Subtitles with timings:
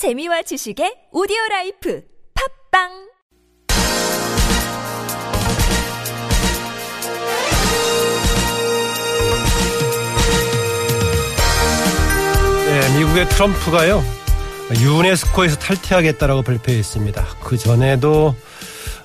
[0.00, 2.02] 재미와 지식의 오디오 라이프
[2.72, 2.88] 팟빵
[12.64, 14.02] 네, 미국의 트럼프가요
[14.80, 17.22] 유네스코에서 탈퇴하겠다라고 발표했습니다.
[17.44, 18.34] 그 전에도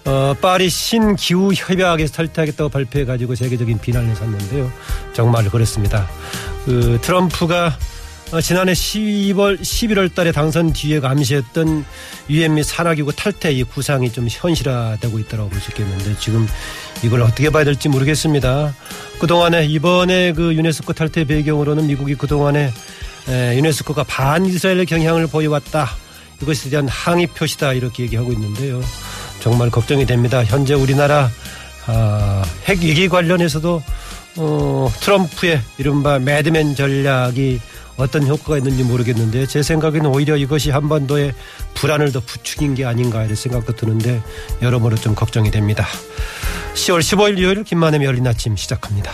[0.06, 4.72] 어, 파리 신기후 협약에서 탈퇴하겠다고 발표해 가지고 세계적인 비난을 샀는데요.
[5.12, 6.08] 정말 그렇습니다.
[6.64, 7.78] 그 트럼프가
[8.36, 11.86] 어, 지난해 12월 11월 달에 당선 뒤에 감시했던
[12.30, 16.46] 유엔 및 산하기구 탈퇴 이 구상이 좀 현실화되고 있다고 볼 수 있겠는데 지금
[17.02, 18.76] 이걸 어떻게 봐야 될지 모르겠습니다.
[19.20, 22.74] 그동안에 이번에 그 유네스코 탈퇴 배경으로는 미국이 그동안에
[23.30, 25.90] 에, 유네스코가 반이스라엘 경향을 보여왔다.
[26.42, 28.82] 이것에 대한 항의 표시다 이렇게 얘기하고 있는데요.
[29.40, 30.44] 정말 걱정이 됩니다.
[30.44, 31.32] 현재 우리나라
[31.88, 33.82] 아, 핵 위기 관련해서도
[34.38, 37.62] 어, 트럼프의 이른바 매드맨 전략이
[37.98, 41.34] 어떤 효과가 있는지 모르겠는데 제 생각에는 오히려 이것이 한반도의
[41.76, 44.22] 불안을 더 부추긴 게 아닌가 이런 생각도 드는데
[44.62, 45.86] 여러모로 좀 걱정이 됩니다.
[46.74, 49.12] 10월 15일 일요일 김만혜의 열린 아침 시작합니다.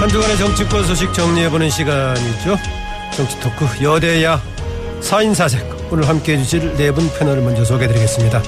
[0.00, 2.83] 한 주간의 정치권 소식 정리해보는 시간이죠.
[3.16, 4.42] 정치 토크 여대야
[5.00, 8.42] 사인사색 오늘 함께해 주실 네 분 패널을 먼저 소개해드리겠습니다.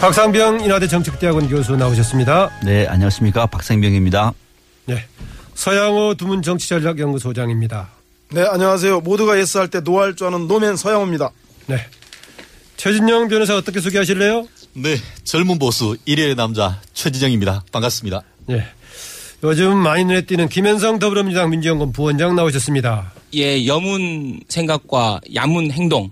[0.00, 2.50] 박상병 인하대 정책대학원 교수 나오셨습니다.
[2.64, 3.46] 네, 안녕하십니까.
[3.46, 4.32] 박상병입니다.
[4.86, 5.04] 네,
[5.54, 7.88] 서양호 두문 정치전략연구소장입니다.
[8.30, 9.00] 네, 안녕하세요.
[9.00, 11.30] 모두가 예스할 때 노할 줄 아는 노맨 서양호입니다.
[11.66, 11.84] 네,
[12.76, 14.46] 최진영 변호사 어떻게 소개하실래요?
[14.74, 17.64] 네, 젊은 보수 일요의 남자 최지정입니다.
[17.72, 18.22] 반갑습니다.
[18.46, 18.64] 네,
[19.42, 23.12] 요즘 많이 눈에 띄는 김현성 더불어민주당 민주연구원 부원장 나오셨습니다.
[23.34, 26.10] 예, 여문 생각과 야문 행동,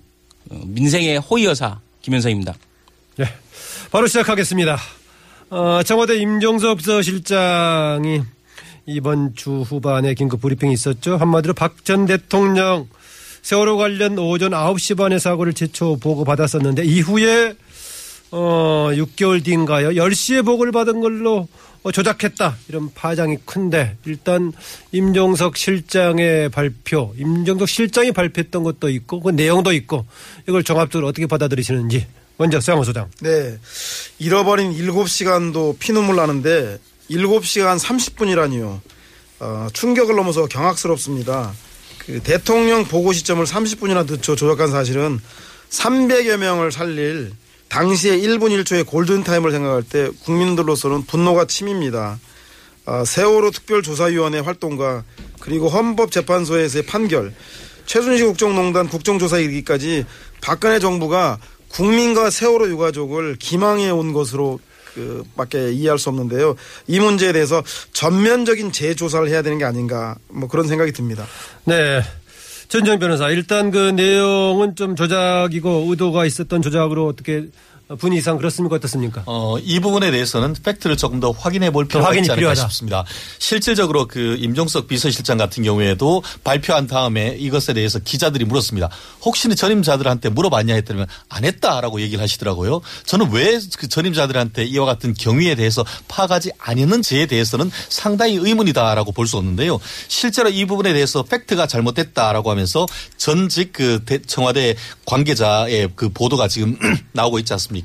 [0.51, 2.55] 어, 민생의 호위여사 김현성입니다.
[3.17, 3.25] 네,
[3.91, 4.79] 바로 시작하겠습니다.
[5.51, 8.21] 어, 청와대 임종석 비서실장이
[8.87, 11.17] 이번 주 후반에 긴급 브리핑이 있었죠.
[11.17, 12.87] 한마디로 박 전 대통령
[13.43, 17.55] 세월호 관련 오전 9시 반에 사고를 최초 보고받았었는데 이후에
[18.33, 19.91] 어, 6개월 뒤인가요?
[19.91, 21.47] 10시에 보고를 받은 걸로 어,
[21.93, 22.57] 조작했다.
[22.69, 24.53] 이런 파장이 큰데 일단
[24.93, 30.07] 임종석 실장의 발표, 임종석 실장이 발표했던 것도 있고 그 내용도 있고
[30.49, 32.07] 이걸 종합적으로 어떻게 받아들이시는지
[32.39, 33.11] 먼저 서양호 소장.
[33.21, 33.59] 네.
[34.19, 36.79] 잃어버린 7시간도 피눈물 나는데
[37.11, 38.81] 7시간 30분이라니요.
[39.41, 41.53] 어, 충격을 넘어서 경악스럽습니다.
[41.99, 45.21] 그 대통령 보고 시점을 30분이나 늦춰 조작한 사실은
[45.71, 47.33] 300여 명을 살릴
[47.69, 52.19] 당시의 1분 1초의 골든타임을 생각할 때 국민들로서는 분노가 침입니다.
[52.85, 55.05] 아, 세월호 특별조사위원회 활동과
[55.41, 57.35] 그리고 헌법재판소에서의 판결,
[57.87, 60.05] 최순실 국정농단 국정조사 이르기까지
[60.41, 61.39] 박근혜 정부가
[61.69, 64.61] 국민과 세월호 유가족을 기망해 온 것으로
[64.95, 66.57] 그 밖에 이해할 수 없는데요.
[66.87, 67.63] 이 문제에 대해서
[67.93, 71.27] 전면적인 재조사를 해야 되는 게 아닌가 뭐 그런 생각이 듭니다.
[71.65, 72.03] 네.
[72.69, 77.47] 전정 변호사 일단 그 내용은 좀 조작이고 의도가 있었던 조작으로 어떻게
[77.99, 79.23] 분위 이상 그렇습니까 어떻습니까?
[79.27, 82.69] 어, 이 부분에 대해서는 팩트를 조금 더 확인해 볼 필요가 확인이 있지 않을까 필요하다.
[82.69, 83.05] 싶습니다.
[83.39, 88.91] 실질적으로 그 임종석 비서실장 같은 경우에도 발표한 다음에 이것에 대해서 기자들이 물었습니다.
[89.23, 92.81] 혹시 전임자들한테 물어봤냐 했더니 안 했다라고 얘기를 하시더라고요.
[93.05, 99.37] 저는 왜 그 전임자들한테 이와 같은 경위에 대해서 파악하지 않았는지에 대해서는 상당히 의문이다라고 볼 수
[99.37, 99.79] 없는데요.
[100.09, 102.87] 실제로 이 부분에 대해서 팩트가 잘못됐다라고 하면서
[103.17, 104.75] 전직 그 대- 청와대
[105.05, 106.77] 관계자의 그 보도가 지금
[107.13, 107.76] 나오고 있지 않습니까?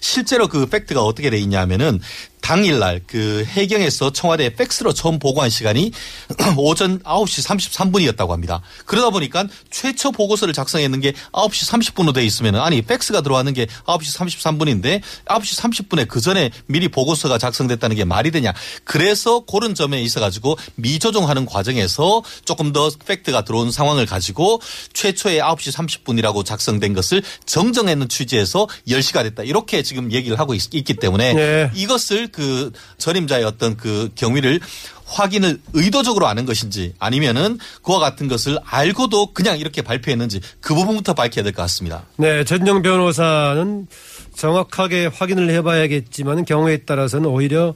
[0.00, 2.00] 실제로 그 팩트가 어떻게 돼 있냐면은
[2.44, 5.92] 당일날 그 해경에서 청와대 팩스로 처음 보고한 시간이
[6.58, 8.60] 오전 9시 33분이었다고 합니다.
[8.84, 14.18] 그러다 보니까 최초 보고서를 작성했는 게 9시 30분으로 돼 있으면 아니 팩스가 들어왔는 게 9시
[14.18, 18.52] 33분인데 9시 30분에 그 전에 미리 보고서가 작성됐다는 게 말이 되냐.
[18.84, 24.60] 그래서 그런 점에 있어 가지고 미조정하는 과정에서 조금 더 팩트가 들어온 상황을 가지고
[24.92, 25.72] 최초의 9시
[26.04, 29.44] 30분이라고 작성된 것을 정정했는 취지에서 10시가 됐다.
[29.44, 31.70] 이렇게 지금 얘기를 하고 있, 기 때문에 네.
[31.74, 34.58] 이것을 그 전임자의 어떤 그 경위를
[35.06, 41.44] 확인을 의도적으로 아는 것인지 아니면은 그와 같은 것을 알고도 그냥 이렇게 발표했는지 그 부분부터 밝혀야
[41.44, 42.04] 될 것 같습니다.
[42.16, 43.86] 네, 전정 변호사는
[44.34, 47.74] 정확하게 확인을 해봐야겠지만 경우에 따라서는 오히려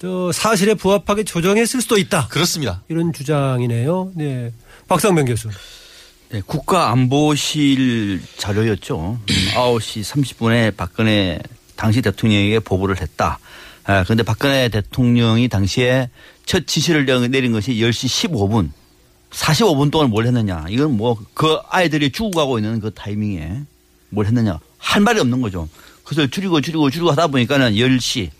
[0.00, 2.26] 저 사실에 부합하게 조정했을 수도 있다.
[2.28, 2.82] 그렇습니다.
[2.88, 4.12] 이런 주장이네요.
[4.14, 4.52] 네,
[4.88, 5.48] 박상병 교수.
[6.30, 9.20] 네, 국가안보실 자료였죠.
[9.54, 11.38] 9시 30분에 박근혜
[11.76, 13.38] 당시 대통령에게 보고를 했다.
[13.86, 16.10] 아, 그런데 박근혜 대통령이 당시에
[16.44, 18.70] 첫 지시를 내린 것이 10시 15분.
[19.30, 20.64] 45분 동안 뭘 했느냐.
[20.68, 23.62] 이건 뭐 그 아이들이 죽어가고 있는 그 타이밍에
[24.10, 24.58] 뭘 했느냐.
[24.78, 25.68] 할 말이 없는 거죠.
[26.04, 28.30] 그래서 줄이고 줄이고 줄이고 하다 보니까는 10시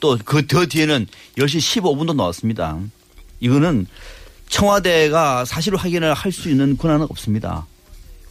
[0.00, 1.06] 또 그 더 뒤에는
[1.38, 2.78] 10시 15분도 나왔습니다.
[3.40, 3.86] 이거는
[4.48, 7.66] 청와대가 사실 확인을 할 수 있는 권한은 없습니다.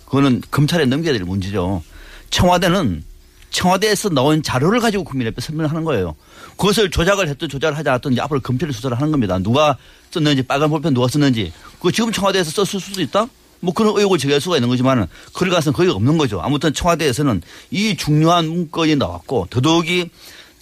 [0.05, 1.83] 그거는 검찰에 넘겨야 될 문제죠.
[2.29, 3.03] 청와대는
[3.53, 6.15] 청와대에서 나온 자료를 가지고 국민 앞에 설명하는 거예요.
[6.57, 9.39] 그것을 조작을 했든 조작을 하지 않았든 이제 앞으로 검찰이 수사를 하는 겁니다.
[9.39, 9.77] 누가
[10.11, 13.27] 썼는지 빨간 볼펜 누가 썼는지 그거 지금 청와대에서 썼을 수도 있다?
[13.61, 16.41] 뭐 그런 의혹을 제기할 수가 있는 거지만 그럴 가능성은 거의 없는 거죠.
[16.41, 17.41] 아무튼 청와대에서는
[17.71, 20.09] 이 중요한 문건이 나왔고 더더욱이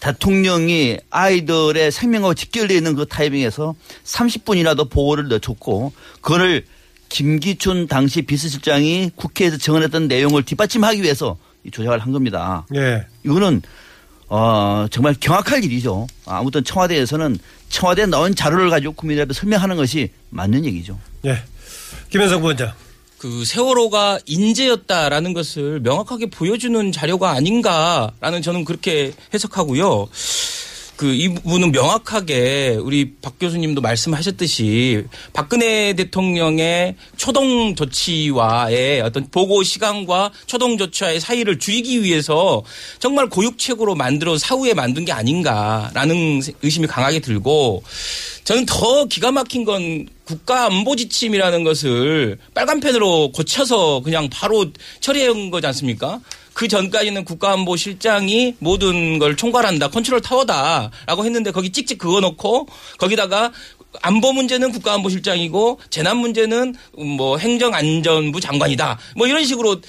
[0.01, 3.73] 대통령이 아이들의 생명하고 직결되어 있는 그 타이밍에서
[4.03, 6.65] 30분이라도 보고를 늦췄고 그거를
[7.09, 12.65] 김기춘 당시 비서실장이 국회에서 정언했던 내용을 뒷받침하기 위해서 이 조작을 한 겁니다.
[12.75, 13.05] 예.
[13.25, 13.61] 이거는
[14.27, 16.07] 어 정말 경악할 일이죠.
[16.25, 17.37] 아무튼 청와대에서는
[17.69, 20.97] 청와대에 나온 자료를 가지고 국민들 앞에 설명하는 것이 맞는 얘기죠.
[21.25, 21.43] 예.
[22.09, 22.73] 김현성 부원장.
[23.17, 30.07] 그 세월호가 인재였다라는 것을 명확하게 보여주는 자료가 아닌가라는 저는 그렇게 해석하고요.
[31.01, 40.77] 그이 부분은 명확하게 우리 박 교수님도 말씀하셨듯이 박근혜 대통령의 초동 조치와의 어떤 보고 시간과 초동
[40.77, 42.61] 조치와의 사이를 줄이기 위해서
[42.99, 47.81] 정말 고육책으로 만들어 사후에 만든 게 아닌가라는 의심이 강하게 들고
[48.43, 54.67] 저는 더 기가 막힌 건 국가 안보 지침이라는 것을 빨간 펜으로 고쳐서 그냥 바로
[54.99, 56.21] 처리한 거지 않습니까?
[56.61, 62.67] 그 전까지는 국가안보실장이 모든 걸 총괄한다, 컨트롤 타워다라고 했는데 거기 찍찍 그거 놓고
[62.99, 63.51] 거기다가
[64.03, 66.75] 안보 문제는 국가안보실장이고 재난 문제는
[67.17, 68.99] 뭐 행정안전부 장관이다.
[69.15, 69.81] 뭐 이런 식으로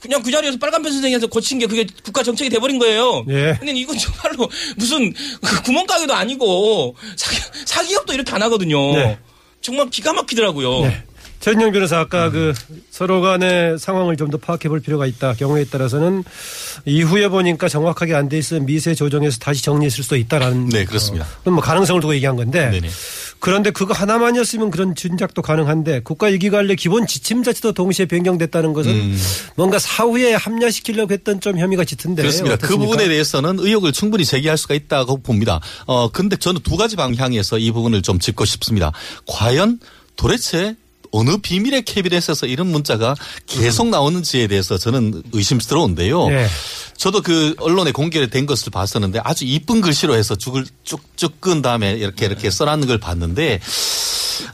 [0.00, 3.24] 그냥 그 자리에서 빨간펜 선생님에서 고친 게 그게 국가 정책이 돼버린 거예요.
[3.28, 3.54] 예.
[3.56, 8.92] 근데 이건 정말로 무슨 그 구멍가게도 아니고 사기, 사기업도 이렇게 안 하거든요.
[8.96, 9.18] 네.
[9.60, 10.80] 정말 기가 막히더라고요.
[10.80, 11.04] 네.
[11.40, 12.52] 전영 변호사 아까 그
[12.90, 15.32] 서로 간의 상황을 좀 더 파악해 볼 필요가 있다.
[15.34, 16.22] 경우에 따라서는
[16.84, 21.24] 이후에 보니까 정확하게 안 돼 있으면 미세 조정해서 다시 정리했을 수도 있다라는 네, 그렇습니다.
[21.24, 22.90] 어, 그건 뭐 가능성을 두고 얘기한 건데 네네.
[23.40, 29.18] 그런데 그거 하나만이었으면 그런 진작도 가능한데 국가 위기관리 기본 지침 자체도 동시에 변경됐다는 것은 음.
[29.56, 32.56] 뭔가 사후에 합리화시키려고 했던 좀 혐의가 짙은데 그렇습니다.
[32.56, 32.84] 그 어떻습니까?
[32.90, 35.60] 부분에 대해서는 의혹을 충분히 제기할 수가 있다고 봅니다.
[35.86, 38.92] 어, 근데 저는 두 가지 방향에서 이 부분을 좀 짚고 싶습니다.
[39.26, 39.78] 과연
[40.16, 40.76] 도대체
[41.10, 43.14] 어느 비밀의 캐비넷에서 이런 문자가
[43.46, 46.30] 계속 나오는지에 대해서 저는 의심스러운데요.
[46.30, 46.46] 예.
[46.96, 52.26] 저도 그 언론에 공개된 것을 봤었는데 아주 이쁜 글씨로 해서 쭉을 쭉쭉 끈 다음에 이렇게
[52.26, 53.60] 이렇게 써놨는 걸 봤는데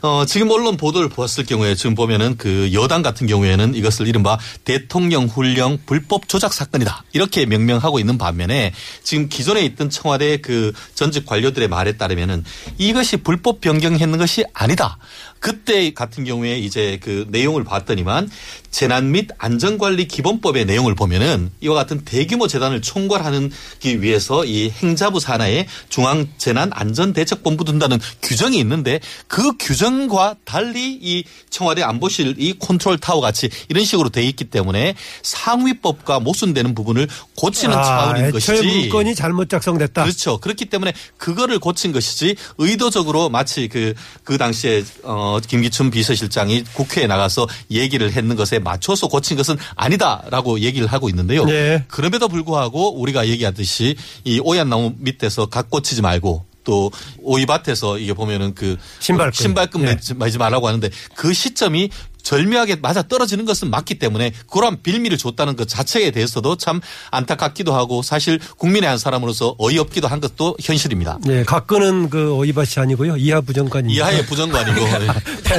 [0.01, 5.25] 어, 지금 언론 보도를 보았을 경우에 지금 보면은 그 여당 같은 경우에는 이것을 이른바 대통령
[5.25, 7.03] 훈령 불법 조작 사건이다.
[7.13, 8.73] 이렇게 명명하고 있는 반면에
[9.03, 12.43] 지금 기존에 있던 청와대 그 전직 관료들의 말에 따르면은
[12.77, 14.97] 이것이 불법 변경했는 것이 아니다.
[15.45, 18.31] 그때 같은 경우에 이제 그 내용을 봤더니만
[18.71, 25.67] 재난 및 안전관리 기본법의 내용을 보면은 이와 같은 대규모 재단을 총괄하기 위해서 이 행자부 산하에
[25.87, 32.57] 중앙 재난 안전 대책 본부 둔다는 규정이 있는데 그 규정과 달리 이 청와대 안보실 이
[32.57, 37.07] 컨트롤 타워 같이 이런 식으로 돼 있기 때문에 상위법과 모순되는 부분을
[37.37, 38.79] 고치는 아, 차원인 애초에 것이지.
[38.79, 40.03] 문건이 잘못 작성됐다.
[40.03, 40.39] 그렇죠.
[40.39, 43.93] 그렇기 때문에 그거를 고친 것이지 의도적으로 마치 그,
[44.23, 50.87] 그 당시에 어, 김기춘 비서실장이 국회에 나가서 얘기를 했는 것에 맞춰서 고친 것은 아니다라고 얘기를
[50.87, 51.45] 하고 있는데요.
[51.45, 51.83] 네.
[51.87, 58.75] 그럼에도 불구하고 우리가 얘기하듯이 이 오얏나무 밑에서 갓 고치지 말고 또 오이밭에서 이게 보면은 그
[58.99, 59.31] 신발끈.
[59.33, 59.85] 신발끈 예.
[59.85, 61.89] 매지 매지 말라고 하는데 그 시점이
[62.25, 68.01] 절묘하게 맞아 떨어지는 것은 맞기 때문에 그런 빌미를 줬다는 것 자체에 대해서도 참 안타깝기도 하고
[68.01, 71.19] 사실 국민의 한 사람으로서 어이없기도 한 것도 현실입니다.
[71.29, 73.17] 예, 각근은 그 오이밭이 아니고요.
[73.17, 73.97] 이하 부정관입니다.
[74.09, 74.81] 이하의 부정관이고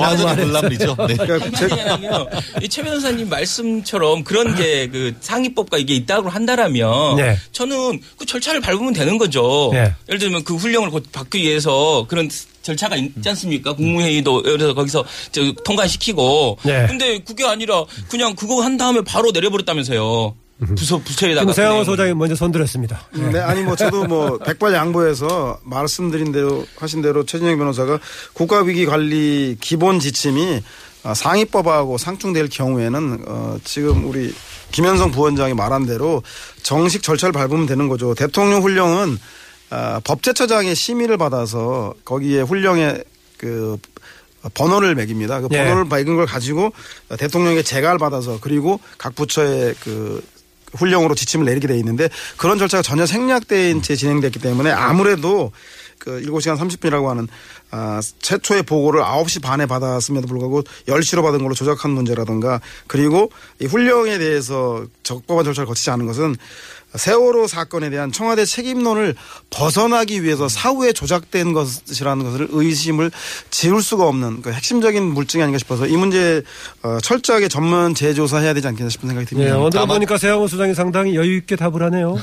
[0.01, 0.97] 완전히 물람이죠.
[1.09, 1.17] 네.
[1.63, 2.27] 왜냐면요,
[2.63, 7.39] 이최 변호사님 말씀처럼 그런 게 그 상위법과 이게 있다고 한다라면 네.
[7.53, 9.71] 저는 그 절차를 밟으면 되는 거죠.
[9.73, 9.93] 네.
[10.09, 12.29] 예를 들면 그 훈령을 곧 받기 위해서 그런
[12.67, 13.75] 절차가 있지 않습니까?
[13.75, 16.59] 국무회의도 들어서 거기서 저 통과시키고.
[16.65, 16.87] 네.
[16.89, 20.35] 근데 그게 아니라 그냥 그거 한 다음에 바로 내려버렸다면서요.
[20.77, 21.53] 부서 부처에다가.
[21.53, 21.85] 그냥.
[21.85, 23.09] 소장이 먼저 손들었습니다.
[23.33, 28.01] 네, 아니 뭐 저도 뭐 백발 양보해서 말씀드린 대로 하신 대로 최진영 변호사가
[28.33, 30.63] 국가 위기 관리 기본 지침이
[31.05, 34.35] 아, 상위법하고 상충될 경우에는 어 지금 우리
[34.73, 36.23] 김현성 부원장이 말한 대로
[36.63, 38.15] 정식 절차를 밟으면 되는 거죠.
[38.15, 39.19] 대통령 훈령은
[39.71, 42.99] 아, 법제처장의 심의를 받아서 거기에 훈령에
[43.37, 43.79] 그
[44.55, 45.41] 번호를 매깁니다.
[45.41, 45.59] 그 예.
[45.59, 46.73] 번호를 매긴 걸 가지고
[47.19, 50.23] 대통령에게 재가를 받아서 그리고 각 부처의 그
[50.75, 55.53] 훈령으로 지침을 내리게 돼 있는데 그런 절차가 전혀 생략된 채 진행됐기 때문에 아무래도
[55.99, 57.27] 그 7시간 30분이라고 하는
[57.79, 63.31] 아, 최초의 보고를 9시 반에 받았음에도 불구하고 10시로 받은 걸로 조작한 문제라든가 그리고
[63.61, 66.37] 이 훈령에 대해서 적법한 절차를 거치지 않은 것은
[66.95, 69.17] 세월호 사건에 대한 청와대 책임론을
[69.51, 73.11] 벗어나기 위해서 사후에 조작된 것이라는 것을 의심을
[73.51, 76.43] 지울 수가 없는 그 핵심적인 물증이 아닌가 싶어서 이 문제
[76.83, 79.59] 어, 철저하게 전면 재조사해야 되지 않겠나 싶은 생각이 예, 듭니다.
[79.59, 82.17] 오늘 다만- 보니까 세양호 수장이 상당히 여유 있게 답을 하네요.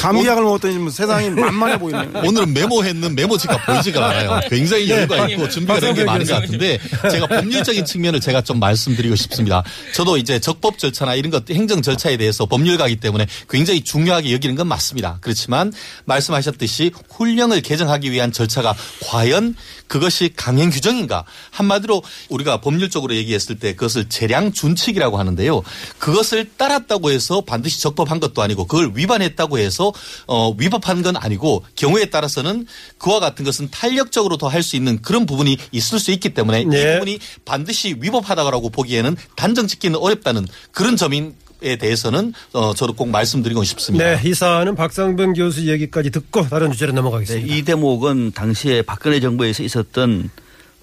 [0.00, 2.10] 감기약을 먹었더니 뭐 세상이 만만해 보이네요.
[2.24, 4.39] 오늘은 메모했는 메모지가 보이지가 않아요.
[4.48, 6.78] 굉장히 여유가 있고 준비가 된 게 많은 것 같은데
[7.10, 9.62] 제가 법률적인 측면을 제가 좀 말씀드리고 싶습니다.
[9.92, 14.68] 저도 이제 적법 절차나 이런 것 행정 절차에 대해서 법률가이기 때문에 굉장히 중요하게 여기는 건
[14.68, 15.18] 맞습니다.
[15.20, 15.72] 그렇지만
[16.04, 18.74] 말씀하셨듯이 훈령을 개정하기 위한 절차가
[19.06, 19.54] 과연
[19.90, 21.24] 그것이 강행 규정인가?
[21.50, 25.62] 한마디로 우리가 법률적으로 얘기했을 때 그것을 재량 준칙이라고 하는데요.
[25.98, 29.92] 그것을 따랐다고 해서 반드시 적법한 것도 아니고 그걸 위반했다고 해서
[30.28, 32.68] 어 위법한 건 아니고 경우에 따라서는
[32.98, 36.80] 그와 같은 것은 탄력적으로 더 할 수 있는 그런 부분이 있을 수 있기 때문에 네.
[36.80, 43.10] 이 부분이 반드시 위법하다고 보기에는 단정 짓기는 어렵다는 그런 점인 에 대해서는 어 저도 꼭
[43.10, 44.04] 말씀드리고 싶습니다.
[44.04, 47.54] 네, 이 사안은 박상병 교수 얘기까지 듣고 다른 주제로 네, 넘어가겠습니다.
[47.54, 50.30] 이 대목은 당시에 박근혜 정부에서 있었던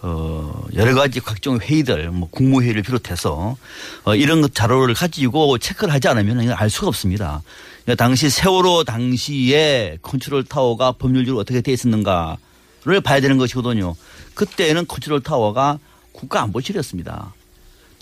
[0.03, 3.57] 어 여러 가지 각종 회의들, 뭐 국무회의를 비롯해서
[4.03, 7.41] 어 이런 것 자료를 가지고 체크를 하지 않으면 이건 알 수가 없습니다.
[7.83, 13.95] 그러니까 당시 세월호 당시에 컨트롤 타워가 법률적으로 어떻게 돼 있었는가를 봐야 되는 것이거든요.
[14.35, 15.79] 그때는 컨트롤 타워가
[16.11, 17.33] 국가안보실이었습니다.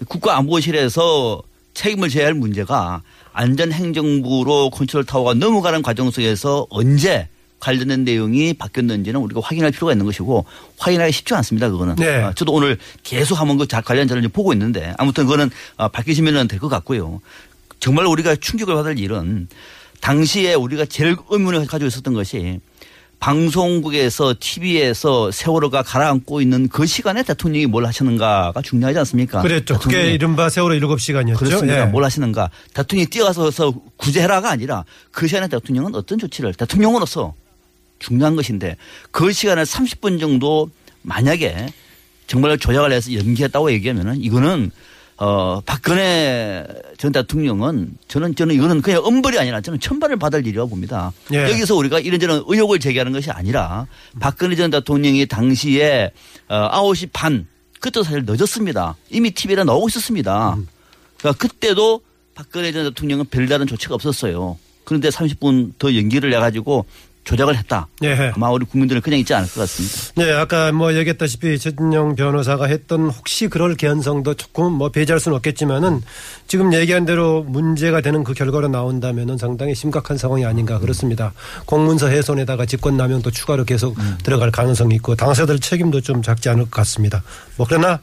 [0.10, 1.42] 국가안보실에서
[1.76, 3.04] 책임을 져야 할 문제가
[3.34, 7.28] 안전행정부로 컨트롤 타워가 넘어가는 과정 속에서 언제
[7.60, 10.46] 관련된 내용이 바뀌었는지는 우리가 확인할 필요가 있는 것이고
[10.78, 11.70] 확인하기 쉽지 않습니다.
[11.70, 11.96] 그거는.
[11.96, 12.16] 네.
[12.24, 16.48] 아, 저도 오늘 계속 한번 그 자- 관련 자료를 보고 있는데 아무튼 그거는 아, 밝히시면
[16.48, 17.22] 될 것 같고요.
[17.80, 19.48] 정말 우리가 충격을 받을 일은
[20.02, 22.60] 당시에 우리가 제일 의문을 가지고 있었던 것이
[23.26, 29.42] 방송국에서 TV에서 세월호가 가라앉고 있는 그 시간에 대통령이 뭘 하시는가가 중요하지 않습니까?
[29.42, 29.80] 그랬죠.
[29.80, 31.36] 그게 이른바 세월호 7시간이었죠.
[31.36, 31.82] 그렇습니다.
[31.82, 31.86] 예.
[31.86, 32.52] 뭘 하시는가.
[32.76, 37.34] 대통령이 뛰어가서 구제해라가 아니라 그 시간에 대통령은 어떤 조치를 대통령으로서
[37.98, 38.78] 중요한 것인데
[39.10, 40.70] 그 시간을 30분 정도
[41.02, 41.70] 만약에
[42.28, 44.70] 정말 조작을 해서 연기했다고 얘기하면은 이거는
[45.18, 46.66] 어 박근혜
[46.98, 51.14] 전 대통령은 저는 저는 이거는 그냥 엄벌이 아니라 저는 천발을 받을 일이라고 봅니다.
[51.32, 51.44] 예.
[51.44, 53.88] 여기서 우리가 이런저런 의혹을 제기하는 것이 아니라
[54.20, 56.12] 박근혜 전 대통령이 당시에
[56.50, 57.48] 어 9시 반
[57.80, 58.98] 그때도 사실 늦었습니다.
[59.10, 60.58] 이미 TV에 나오고 있었습니다.
[61.18, 62.02] 그러니까 그때도
[62.34, 64.58] 박근혜 전 대통령은 별다른 조치가 없었어요.
[64.84, 66.86] 그런데 30분 더 연기를 해가지고
[67.26, 67.88] 조작을 했다.
[68.04, 68.32] 예.
[68.36, 69.96] 아마 우리 국민들은 그냥 있지 않을 것 같습니다.
[70.16, 76.02] 네, 아까 뭐 얘기했다시피 최진영 변호사가 했던 혹시 그럴 개연성도 조금 뭐 배제할 수는 없겠지만은
[76.48, 81.34] 지금 얘기한 대로 문제가 되는 그 결과로 나온다면은 상당히 심각한 상황이 아닌가 그렇습니다.
[81.66, 87.24] 공문서 훼손에다가 직권남용도 추가로 계속 들어갈 가능성이 있고 당사자들 책임도 좀 작지 않을 것 같습니다.
[87.58, 88.00] 뭐 그러나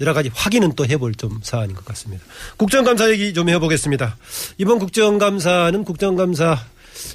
[0.00, 2.24] 여러 가지 확인은 또 해볼 좀 사안인 것 같습니다.
[2.56, 4.16] 국정감사 얘기 좀 해보겠습니다.
[4.56, 6.58] 이번 국정감사는 국정감사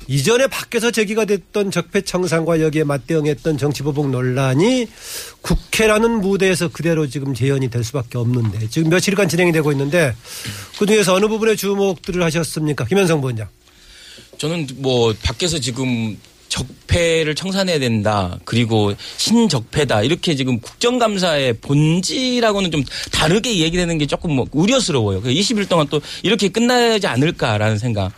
[0.08, 4.88] 이전에 밖에서 제기가 됐던 적폐청산과 여기에 맞대응했던 정치보복 논란이
[5.42, 10.16] 국회라는 무대에서 그대로 지금 재현이 될 수밖에 없는데 지금 며칠간 진행이 되고 있는데
[10.80, 12.86] 그중에서 어느 부분에 주목들을 하셨습니까?
[12.86, 13.48] 김현성 부원장.
[14.38, 16.18] 저는 뭐 밖에서 지금
[16.50, 18.40] 적폐를 청산해야 된다.
[18.46, 20.04] 그리고 신적폐다.
[20.04, 25.22] 이렇게 지금 국정감사의 본질하고는 좀 다르게 얘기되는 게 조금 뭐 우려스러워요.
[25.22, 28.12] 그 20일 동안 또 이렇게 끝나지 않을까라는 생각.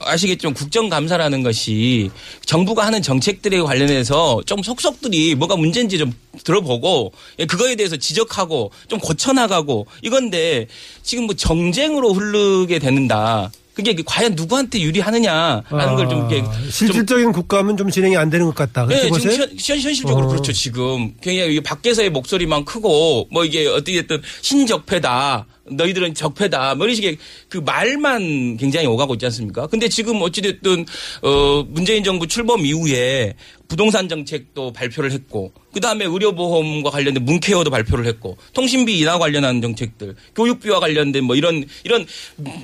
[0.00, 2.10] 아시겠지만 국정감사라는 것이
[2.44, 6.12] 정부가 하는 정책들에 관련해서 좀 속속들이 뭐가 문제인지 좀
[6.44, 10.66] 들어보고 예, 그거에 대해서 지적하고 좀 고쳐나가고 이건데
[11.02, 13.50] 지금 뭐 정쟁으로 흐르게 되는다.
[13.74, 18.54] 그게 과연 누구한테 유리하느냐라는 걸좀 이렇게 아, 좀 실질적인 국감은 좀 진행이 안 되는 것
[18.54, 18.86] 같다.
[18.86, 19.32] 네, 지금?
[19.32, 20.28] 현, 현, 현실적으로 어.
[20.28, 21.12] 그렇죠, 지금.
[21.26, 27.16] 이 밖에서의 목소리만 크고, 뭐 이게 어떻게든 신적폐다, 너희들은 적폐다, 뭐 이런 식의
[27.48, 29.66] 그 말만 굉장히 오가고 있지 않습니까?
[29.66, 30.84] 근데 지금 어찌됐든,
[31.22, 33.34] 어, 문재인 정부 출범 이후에
[33.66, 40.14] 부동산 정책도 발표를 했고, 그 다음에 의료보험과 관련된 문케어도 발표를 했고, 통신비 인하 관련한 정책들,
[40.36, 42.06] 교육비와 관련된 뭐 이런, 이런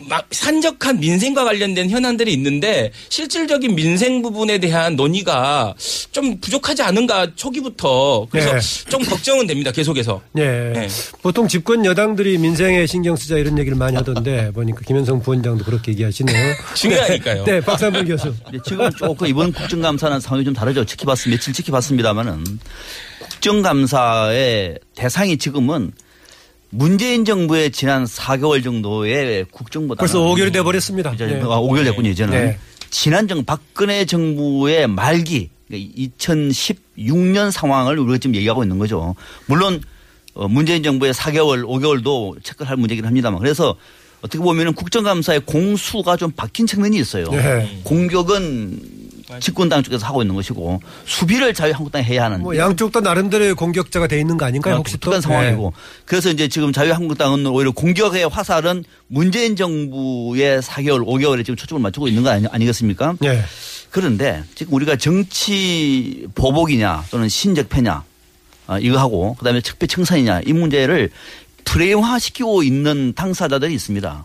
[0.08, 5.74] 막 산적한 민생과 관련된 현안들이 있는데, 실질적인 민생 부분에 대한 논의가
[6.12, 8.26] 좀 부족하지 않은가 초기부터.
[8.30, 8.90] 그래서 네.
[8.90, 10.20] 좀 걱정은 됩니다, 계속해서.
[10.36, 10.42] 예.
[10.42, 10.88] 네.
[11.22, 16.54] 보통 집권 여당들이 민생에 신경 쓰자 이런 얘기를 많이 하던데 보니까 김현성 부원장도 그렇게 얘기하시네요.
[16.74, 17.44] 중요하니까요.
[17.44, 18.34] 네, 박상범 교수.
[18.44, 20.84] 근데 지금 조금 이번 국정감사는 상황이 좀 다르죠.
[20.84, 22.44] 지켜봤, 며칠 지켜봤습니다만은
[23.20, 25.92] 국정감사의 대상이 지금은
[26.70, 31.12] 문재인 정부의 지난 4개월 정도의 국정보다 벌써 5개월이 돼버렸습니다.
[31.12, 31.40] 이제 네.
[31.42, 32.32] 아, 5개월 됐군요, 이제는.
[32.32, 32.58] 네.
[32.90, 39.14] 지난 정 박근혜 정부의 말기 그러니까 2016년 상황을 우리가 지금 얘기하고 있는 거죠.
[39.46, 39.99] 물론 어,
[40.48, 43.76] 문재인 정부의 4개월, 5개월도 체크를 할 문제긴 합니다만 그래서
[44.22, 47.26] 어떻게 보면은 국정감사의 공수가 좀 바뀐 측면이 있어요.
[47.30, 47.80] 네.
[47.84, 49.00] 공격은
[49.38, 54.18] 집권당 쪽에서 하고 있는 것이고 수비를 자유한국당이 해야 하는 뭐 양쪽 다 나름대로의 공격자가 돼
[54.18, 54.74] 있는 거 아닌가요?
[54.76, 55.20] 혹시 또?
[55.20, 55.72] 상황이고
[56.04, 62.22] 그래서 이제 지금 자유한국당은 오히려 공격의 화살은 문재인 정부의 4개월, 5개월에 지금 초점을 맞추고 있는
[62.22, 63.14] 거 아니, 아니겠습니까?
[63.20, 63.28] 네.
[63.28, 63.42] 예.
[63.90, 68.04] 그런데 지금 우리가 정치 보복이냐 또는 신적패냐 아,
[68.78, 71.10] 이거 하고 그다음에 적폐 청산이냐 이 문제를
[71.64, 74.24] 프레임화시키고 있는 당사자들이 있습니다.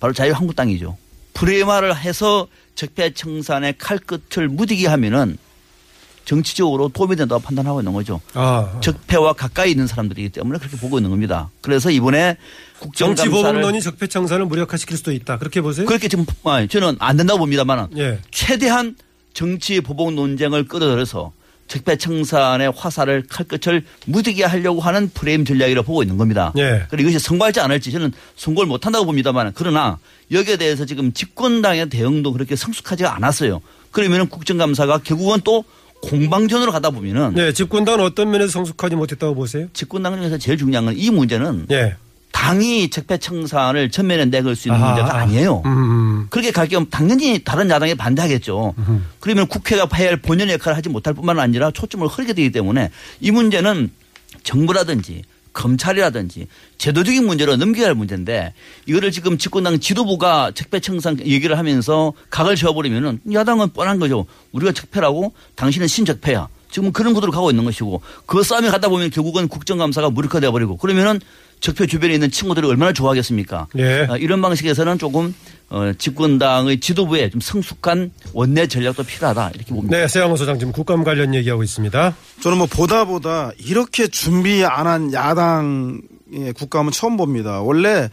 [0.00, 0.96] 바로 자유한국당이죠.
[1.34, 5.38] 프레임화를 해서 적폐 청산의 칼끝을 무디게 하면은
[6.24, 8.20] 정치적으로 도움이 된다고 판단하고 있는 거죠.
[8.34, 8.78] 아.
[8.80, 11.50] 적폐와 가까이 있는 사람들이기 때문에 그렇게 보고 있는 겁니다.
[11.60, 12.36] 그래서 이번에
[12.94, 15.38] 정치 국정감사를 보복론이 적폐 청산을 무력화시킬 수도 있다.
[15.38, 15.86] 그렇게 보세요?
[15.86, 18.18] 그렇게 지금 아니, 저는 안 된다고 봅니다만 예.
[18.32, 18.96] 최대한
[19.34, 21.32] 정치 보복 논쟁을 끌어들여서
[21.68, 26.52] 적폐 청산의 화살을 칼끝을 무디게 하려고 하는 프레임 전략이라고 보고 있는 겁니다.
[26.56, 26.84] 예.
[26.90, 29.98] 그리고 이것이 성공할지 안 할지 저는 성공을 못 한다고 봅니다만 그러나
[30.30, 33.60] 여기에 대해서 지금 집권당의 대응도 그렇게 성숙하지가 않았어요.
[33.90, 35.64] 그러면은 국정감사가 결국은 또
[36.02, 39.66] 공방전으로 가다 보면은 네, 집권당은 어떤 면에서 성숙하지 못했다고 보세요?
[39.72, 41.96] 집권당 중에서 제일 중요한 건 이 문제는 예.
[42.36, 44.92] 당이 적폐 청산을 전면에 내걸 수 있는 아하.
[44.94, 45.62] 문제가 아니에요.
[45.64, 46.26] 음.
[46.28, 48.74] 그렇게 갈 경우 당연히 다른 야당이 반대하겠죠.
[49.20, 52.90] 그러면 국회가 해야 할 본연의 역할을 하지 못할 뿐만 아니라 초점을 흐리게 되기 때문에
[53.20, 53.90] 이 문제는
[54.42, 55.22] 정부라든지
[55.54, 58.52] 검찰이라든지 제도적인 문제로 넘겨야 할 문제인데
[58.84, 64.26] 이거를 지금 집권당 지도부가 적폐청산 얘기를 하면서 각을 세워버리면은 야당은 뻔한 거죠.
[64.52, 66.48] 우리가 적폐라고 당신은 신적폐야.
[66.70, 71.20] 지금 그런 구도로 가고 있는 것이고 그 싸움에 가다 보면 결국은 국정감사가 무력화돼 버리고 그러면은
[71.60, 73.66] 적폐 주변에 있는 친구들이 얼마나 좋아하겠습니까?
[73.78, 74.06] 예.
[74.10, 75.34] 아, 이런 방식에서는 조금
[75.68, 79.96] 어, 집권당의 지도부에 좀 성숙한 원내 전략도 필요하다 이렇게 봅니다.
[79.96, 82.14] 네, 세영호 소장 지금 국감 관련 얘기하고 있습니다.
[82.42, 87.60] 저는 뭐 보다 보다 이렇게 준비 안 한 야당의 국감은 처음 봅니다.
[87.62, 88.08] 원래 아,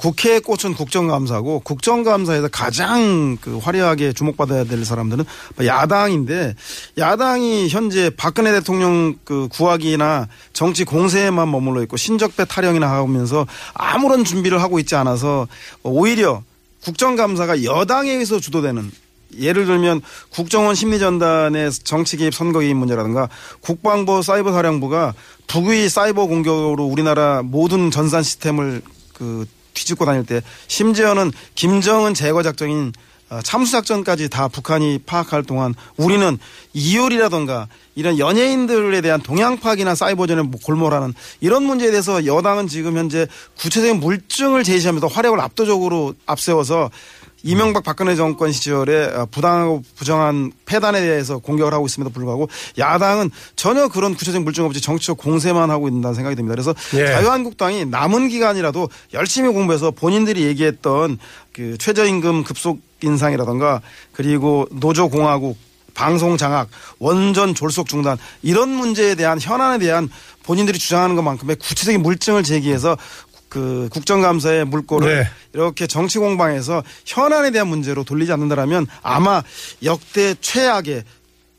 [0.00, 5.24] 국회에 꽂힌 국정감사고 국정감사에서 가장 그 화려하게 주목받아야 될 사람들은
[5.64, 6.56] 야당인데
[6.98, 14.60] 야당이 현재 박근혜 대통령 그 구하기나 정치 공세에만 머물러 있고 신적배 타령이나 하면서 아무런 준비를
[14.60, 15.46] 하고 있지 않아서
[15.84, 16.42] 오히려
[16.82, 18.90] 국정감사가 여당에 의해서 주도되는
[19.38, 23.28] 예를 들면 국정원 심리전단의 정치 개입 선거 개입 문제라든가
[23.60, 25.14] 국방부 사이버 사령부가
[25.46, 29.46] 북의 사이버 공격으로 우리나라 모든 전산 시스템을 그
[29.78, 32.92] 뒤집고 다닐 때 심지어는 김정은 제거 작전인
[33.30, 36.38] 어, 참수 작전까지 다 북한이 파악할 동안 우리는
[36.72, 43.26] 이율이라든가 이런 연예인들에 대한 동향 파악이나 사이버전에 골몰하는 이런 문제에 대해서 여당은 지금 현재
[43.58, 46.90] 구체적인 물증을 제시하면서 화력을 압도적으로 앞세워서
[47.42, 52.48] 이명박 박근혜 정권 시절에 어, 부당하고 부정한 폐단에 대해서 공격을 하고 있음에도 불구하고
[52.78, 56.54] 야당은 전혀 그런 구체적인 물증 없이 정치적 공세만 하고 있다는 생각이 듭니다.
[56.54, 57.06] 그래서 예.
[57.06, 61.18] 자유한국당이 남은 기간이라도 열심히 공부해서 본인들이 얘기했던
[61.52, 63.80] 그 최저임금 급속 인상이라던가
[64.12, 65.56] 그리고 노조 공화국
[65.94, 66.68] 방송 장악,
[67.00, 70.08] 원전 졸속 중단 이런 문제에 대한 현안에 대한
[70.44, 72.96] 본인들이 주장하는 것만큼의 구체적인 물증을 제기해서
[73.48, 75.28] 그 국정감사의 물꼬를 네.
[75.52, 79.42] 이렇게 정치 공방에서 현안에 대한 문제로 돌리지 않는다라면 아마
[79.82, 81.04] 역대 최악의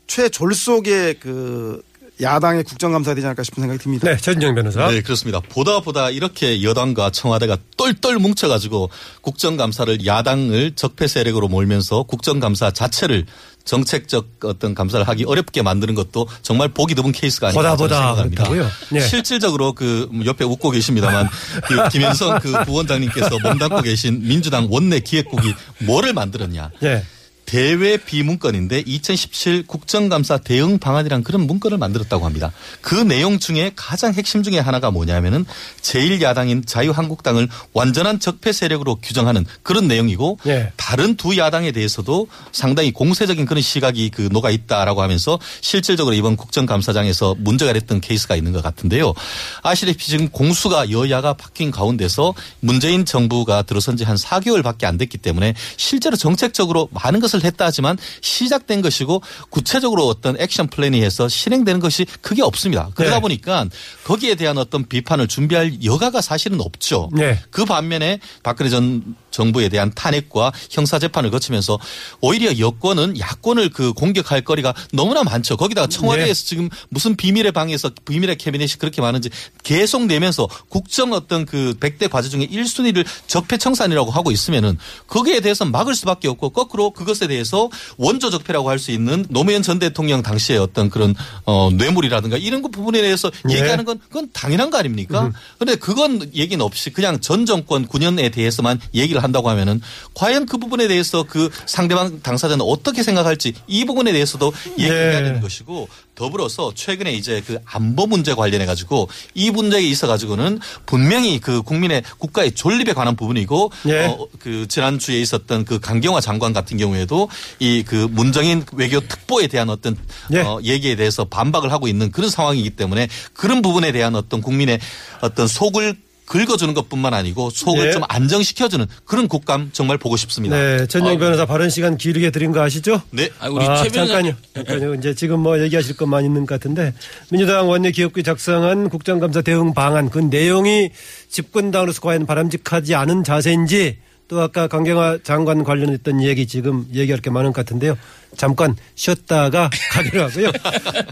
[0.06, 1.82] 최졸속의 그
[2.20, 4.08] 야당의 국정감사가 되지 않을까 싶은 생각이 듭니다.
[4.08, 4.88] 네, 전정 변호사.
[4.88, 5.40] 네, 그렇습니다.
[5.40, 8.90] 보다 보다 이렇게 여당과 청와대가 똘똘 뭉쳐가지고
[9.22, 13.26] 국정감사를 야당을 적폐 세력으로 몰면서 국정감사 자체를
[13.64, 18.74] 정책적 어떤 감사를 하기 어렵게 만드는 것도 정말 보기 드문 케이스가 아닌가 보다 보다 생각합니다.
[18.90, 19.00] 네.
[19.00, 21.28] 실질적으로 그 옆에 웃고 계십니다만
[21.64, 26.70] 그 김현성 그 부원장님께서 몸담고 계신 민주당 원내 기획국이 뭐를 만들었냐.
[26.82, 27.04] 예.
[27.50, 32.52] 대외 비문건인데 2017 국정감사 대응 방안이란 그런 문건을 만들었다고 합니다.
[32.80, 35.44] 그 내용 중에 가장 핵심 중에 하나가 뭐냐면은
[35.80, 40.70] 제1야당인 자유한국당을 완전한 적폐 세력으로 규정하는 그런 내용이고 예.
[40.76, 47.36] 다른 두 야당에 대해서도 상당히 공세적인 그런 시각이 그 녹아 있다라고 하면서 실질적으로 이번 국정감사장에서
[47.38, 49.14] 문제가 됐던 케이스가 있는 것 같은데요.
[49.62, 55.54] 아시다시피 지금 공수가 여야가 바뀐 가운데서 문재인 정부가 들어선 지 한 4개월밖에 안 됐기 때문에
[55.76, 62.06] 실제로 정책적으로 많은 것을 했다 하지만 시작된 것이고 구체적으로 어떤 액션 플랜이 해서 실행되는 것이
[62.20, 62.90] 크게 없습니다.
[62.94, 63.20] 그러다 네.
[63.20, 63.66] 보니까
[64.04, 67.10] 거기에 대한 어떤 비판을 준비할 여가가 사실은 없죠.
[67.12, 67.38] 네.
[67.50, 71.78] 그 반면에 박근혜 전 정부에 대한 탄핵과 형사 재판을 거치면서
[72.20, 75.56] 오히려 여권은 야권을 그 공격할 거리가 너무나 많죠.
[75.56, 79.30] 거기다가 청와대에서 지금 무슨 비밀의 방에서 비밀의 캐비넷이 그렇게 많은지
[79.62, 85.94] 계속 내면서 국정 어떤 그 100대 과제 중에 1순위를 적폐청산이라고 하고 있으면은 거기에 대해서 막을
[85.94, 90.90] 수밖에 없고 거꾸로 그것에 대해서 원조 적폐라고 할 수 있는 노무현 전 대통령 당시의 어떤
[90.90, 91.14] 그런
[91.44, 93.58] 어 뇌물이라든가 이런 그 부분에 대해서 예.
[93.58, 95.30] 얘기하는 건 그건 당연한 거 아닙니까?
[95.58, 99.80] 그런데 그건 얘기는 없이 그냥 전 정권 9년에 대해서만 얘기를 한다고 하면은
[100.14, 105.22] 과연 그 부분에 대해서 그 상대방 당사자는 어떻게 생각할지 이 부분에 대해서도 얘기를 해야 예.
[105.22, 111.40] 되는 것이고 더불어서 최근에 이제 그 안보 문제 관련해 가지고 이 문제에 있어 가지고는 분명히
[111.40, 114.06] 그 국민의 국가의 존립에 관한 부분이고 예.
[114.06, 117.28] 어, 그 지난주에 있었던 그 강경화 장관 같은 경우에도
[117.58, 119.96] 이 그 문정인 외교 특보에 대한 어떤
[120.32, 120.40] 예.
[120.40, 124.78] 어, 얘기에 대해서 반박을 하고 있는 그런 상황이기 때문에 그런 부분에 대한 어떤 국민의
[125.20, 125.96] 어떤 속을
[126.30, 127.90] 긁어주는 것뿐만 아니고 속을 예.
[127.90, 130.56] 좀 안정시켜주는 그런 국감 정말 보고 싶습니다.
[130.56, 133.02] 네, 전영 변호사 발언 시간 길게 드린 거 아시죠?
[133.10, 133.28] 네.
[133.40, 134.36] 아, 우리 아, 최 변호사 잠깐요.
[134.54, 134.94] 잠깐요.
[134.94, 136.94] 이제 지금 뭐 얘기하실 것만 있는 것 같은데
[137.30, 140.90] 민주당 원내 기획국이 작성한 국정감사 대응 방안 그 내용이
[141.28, 143.96] 집권당으로서 과연 바람직하지 않은 자세인지
[144.28, 147.98] 또 아까 강경화 장관 관련했던 얘기 지금 얘기할 게 많은 것 같은데요.
[148.36, 150.52] 잠깐 쉬었다가 가기로 하고요.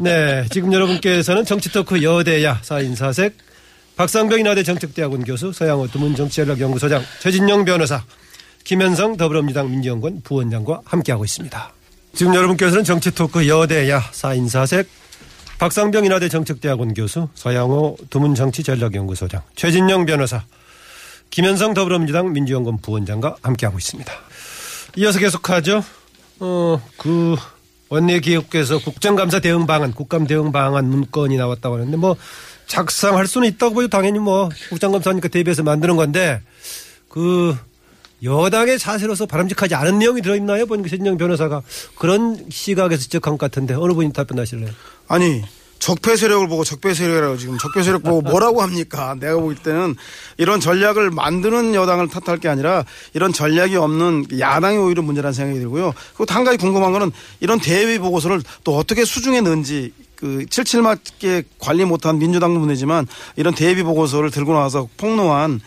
[0.01, 3.33] 네, 지금 여러분께서는 정치 토크 여대야 4인 4색
[3.99, 8.05] 박상병 인하대 정책대학원 교수 서양호 두문 정치연락연구소장 최진영 변호사
[8.63, 11.73] 김현성 더불어민주당 민주연구원 부원장과 함께하고 있습니다.
[12.15, 14.87] 지금 여러분께서는 정치 토크 여대야 4인 4색
[15.59, 20.45] 박상병 인하대 정책대학원 교수 서양호 두문 정치전략연구소장 최진영 변호사
[21.31, 24.13] 김현성 더불어민주당 민주연구원 부원장과 함께하고 있습니다.
[24.99, 25.83] 이어서 계속하죠.
[26.39, 27.35] 어, 그
[27.89, 32.17] 원내 기획국에서 국정감사 대응 방안, 국감 대응 방안 문건이 나왔다고 하는데 뭐
[32.69, 33.89] 작성할 수는 있다고 보죠.
[33.89, 36.41] 당연히 뭐 국정감사니까 대비해서 만드는 건데
[37.09, 37.57] 그
[38.23, 40.67] 여당의 자세로서 바람직하지 않은 내용이 들어있나요?
[40.67, 41.63] 보니까 최진영 변호사가
[41.97, 44.71] 그런 시각에서 지적한 것 같은데 어느 분이 답변하실래요?
[45.09, 45.43] 아니
[45.79, 49.15] 적폐 세력을 보고 적폐 세력이라고 지금 적폐 세력 보고 뭐라고 합니까?
[49.19, 49.95] 내가 보기 때는
[50.37, 55.95] 이런 전략을 만드는 여당을 탓할 게 아니라 이런 전략이 없는 야당이 오히려 문제라는 생각이 들고요.
[56.17, 61.85] 그리고 한 가지 궁금한 거는 이런 대외 보고서를 또 어떻게 수중에 넣은지 그 칠칠맞게 관리
[61.85, 65.61] 못한 민주당도 문제지만 이런 대비 보고서를 들고 나와서 폭로한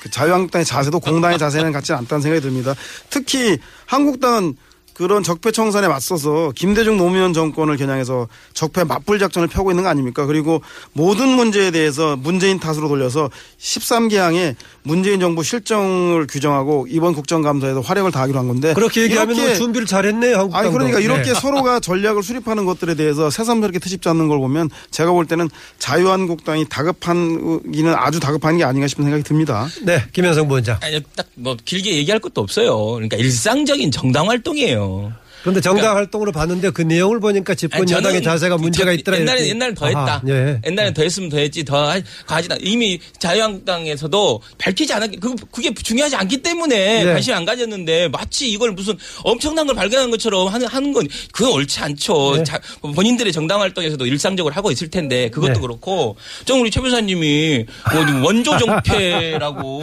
[0.00, 2.74] 그 자유한국당의 자세도 공당의 자세는 같지 않다는 생각이 듭니다.
[3.08, 4.56] 특히 한국당은
[4.98, 10.26] 그런 적폐 청산에 맞서서 김대중 노무현 정권을 겨냥해서 적폐 맞불 작전을 펴고 있는 거 아닙니까?
[10.26, 10.60] 그리고
[10.92, 13.30] 모든 문제에 대해서 문재인 탓으로 돌려서
[13.60, 19.58] 13개항에 문재인 정부 실정을 규정하고 이번 국정감사에서 활약을 다하기로 한 건데 그렇게 얘기하면 이렇게 뭐
[19.58, 20.36] 준비를 잘했네요.
[20.36, 20.58] 한국당도.
[20.58, 21.34] 아니 그러니까 이렇게 네.
[21.38, 27.94] 서로가 전략을 수립하는 것들에 대해서 새삼스럽게 트집 잡는 걸 보면 제가 볼 때는 자유한국당이 다급한기는
[27.94, 29.68] 아주 다급한 게 아닌가 싶은 생각이 듭니다.
[29.82, 30.78] 네, 김현성 부원장.
[30.82, 32.84] 아니 딱뭐 길게 얘기할 것도 없어요.
[32.94, 34.87] 그러니까 일상적인 정당 활동이에요.
[34.88, 35.27] No.
[35.42, 39.18] 그런데 정당 활동으로 봤는데 그 내용을 보니까 집권 그러니까 아니, 여당의 자세가 문제가 저 있더라.
[39.20, 39.50] 옛날에 이렇게.
[39.50, 40.00] 옛날엔 더 했다.
[40.00, 40.60] 아하, 예.
[40.66, 42.56] 옛날엔 더 했으면 더 했지 더 하- 가지다.
[42.60, 47.12] 이미 자유한국당에서도 밝히지 않았 그 그게 중요하지 않기 때문에 네.
[47.12, 51.80] 관심 안 가졌는데 마치 이걸 무슨 엄청난 걸 발견한 것처럼 하는 하는 건 그건 옳지
[51.80, 52.36] 않죠.
[52.36, 52.44] 네.
[52.44, 55.60] 자, 본인들의 정당 활동에서도 일상적으로 하고 있을 텐데 그것도 네.
[55.60, 59.82] 그렇고 좀 우리 최 변호사님이 뭐 원조 정패라고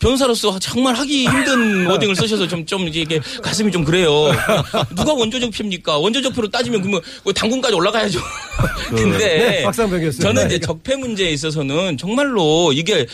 [0.00, 4.30] 변호사로서 정말 하기 힘든 워딩을 쓰셔서 좀 좀 이게 가슴이 좀 그래요.
[4.96, 5.98] 누가 원조 정패입니까?
[5.98, 8.18] 원조 정패로 따지면 그러면 그 당군까지 올라가야죠.
[8.90, 10.22] 근데 네, 박상병 교수님.
[10.22, 10.56] 저는 네.
[10.56, 13.06] 이제 적폐 문제에 있어서는 정말로 이게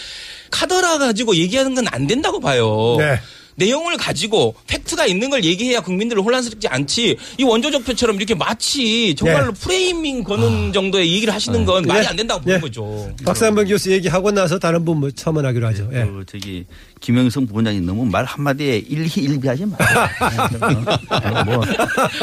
[0.50, 2.96] 카더라 가지고 얘기하는 건 안 된다고 봐요.
[2.98, 3.20] 네.
[3.56, 9.52] 내용을 가지고 팩트가 있는 걸 얘기해야 국민들을 혼란스럽지 않지 이 원조 적폐처럼 이렇게 마치 정말로
[9.52, 9.60] 네.
[9.60, 12.06] framing 거는 정도의 얘기를 하시는 건 말이 네.
[12.06, 12.60] 안 된다고 보는 네.
[12.60, 13.10] 거죠.
[13.24, 15.88] 박상범 교수 얘기하고 나서 다른 분뭐 첨언하기로 하죠.
[15.92, 16.04] 예.
[16.04, 16.64] 그 저기
[17.00, 19.76] 김영성 부원장이 너무 말 한마디에 일희일비하지 마.
[21.44, 21.60] 뭐,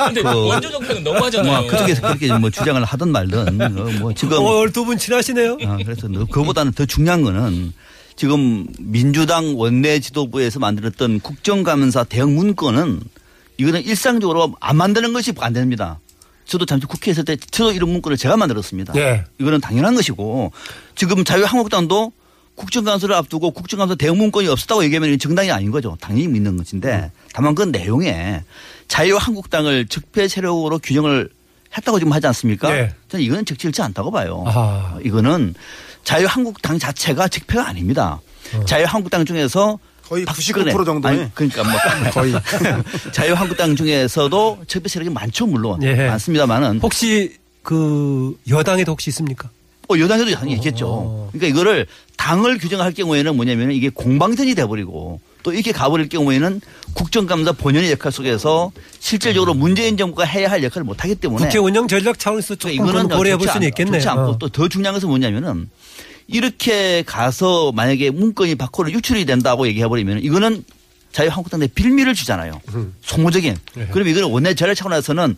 [0.07, 1.61] 근데 원조 적폐는 너무하잖아요.
[1.61, 5.57] 뭐 그쪽에서 그렇게 뭐 주장을 하든 말든 어, 뭐 지금 어, 두분 친하시네요.
[5.65, 7.73] 아, 그래서 너- 그거보다는 더 중요한 거는
[8.21, 13.01] 지금 민주당 원내 지도부에서 만들었던 국정감사 대응 문건은
[13.57, 15.99] 이거는 일상적으로 안 만드는 것이 안 됩니다.
[16.45, 18.93] 저도 잠시 국회에 있을 때 저도 이런 문건을 제가 만들었습니다.
[18.93, 19.23] 네.
[19.39, 20.51] 이거는 당연한 것이고
[20.93, 22.11] 지금 자유한국당도
[22.53, 25.97] 국정감사를 앞두고 국정감사 대응 문건이 없었다고 얘기하면 정당이 아닌 거죠.
[25.99, 28.43] 당연히 믿는 것인데 다만 그 내용에
[28.87, 31.27] 자유한국당을 적폐 세력으로 규정을
[31.75, 32.71] 했다고 지금 하지 않습니까?
[32.71, 32.93] 네.
[33.07, 34.43] 저는 이거는 적절치 않다고 봐요.
[34.45, 34.99] 아하.
[35.03, 35.55] 이거는
[36.03, 38.19] 자유한국당 자체가 적폐가 아닙니다.
[38.65, 41.73] 자유한국당 중에서 거의 박근혜 99% 정도의 아니, 그러니까 뭐
[42.11, 42.33] 거의
[43.13, 45.95] 자유한국당 중에서도 적폐 세력이 많죠 물론 예.
[46.07, 49.49] 많습니다만은 혹시 그 여당에도 혹시 있습니까?
[49.89, 51.29] 어, 여당에도 당연히 있겠죠.
[51.31, 51.85] 그러니까 이거를
[52.17, 56.61] 당을 규정할 경우에는 뭐냐면 이게 공방전이 돼버리고 또 이렇게 가버릴 경우에는
[56.93, 62.19] 국정감사 본연의 역할 속에서 실질적으로 문재인 정부가 해야 할 역할을 못하기 때문에 국회 운영 전략
[62.19, 63.99] 차원에서 조금 그러니까 이거는 고려해 볼 수는 않- 있겠네요.
[63.99, 64.37] 좋지 않고 어.
[64.37, 65.69] 또더 중요한 것은 뭐냐면은
[66.31, 70.63] 이렇게 가서 만약에 문건이 밖으로 유출이 된다고 얘기해버리면 이거는
[71.11, 72.61] 자유한국당 내 빌미를 주잖아요.
[72.73, 72.93] 음.
[73.01, 73.57] 소모적인.
[73.75, 73.87] 네.
[73.91, 75.35] 그럼 이거는 원내 전략 차원에서는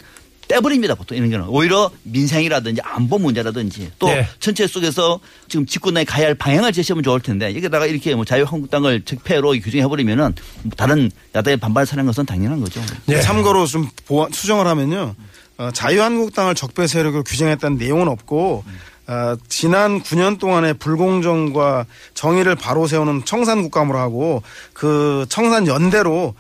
[0.48, 0.94] 떼버립니다.
[0.96, 1.50] 보통 이런 경우는.
[1.52, 4.28] 오히려 민생이라든지 안보 문제라든지 또 네.
[4.40, 9.52] 전체 속에서 지금 집권당이 가야 할 방향을 제시하면 좋을 텐데 여기다가 이렇게 뭐 자유한국당을 적폐로
[9.54, 10.36] 규정해 버리면은
[10.78, 12.82] 다른 야당의 반발을 사는 것은 당연한 거죠.
[13.06, 13.20] 네.
[13.22, 15.16] 참고로 좀 보완- 수정을 하면요.
[15.58, 18.64] 어, 자유한국당을 적폐 세력으로 규정했다는 내용은 없고
[19.08, 26.34] 어, 지난 9년 동안의 불공정과 정의를 바로 세우는 청산 국감을 하고 그 청산 연대로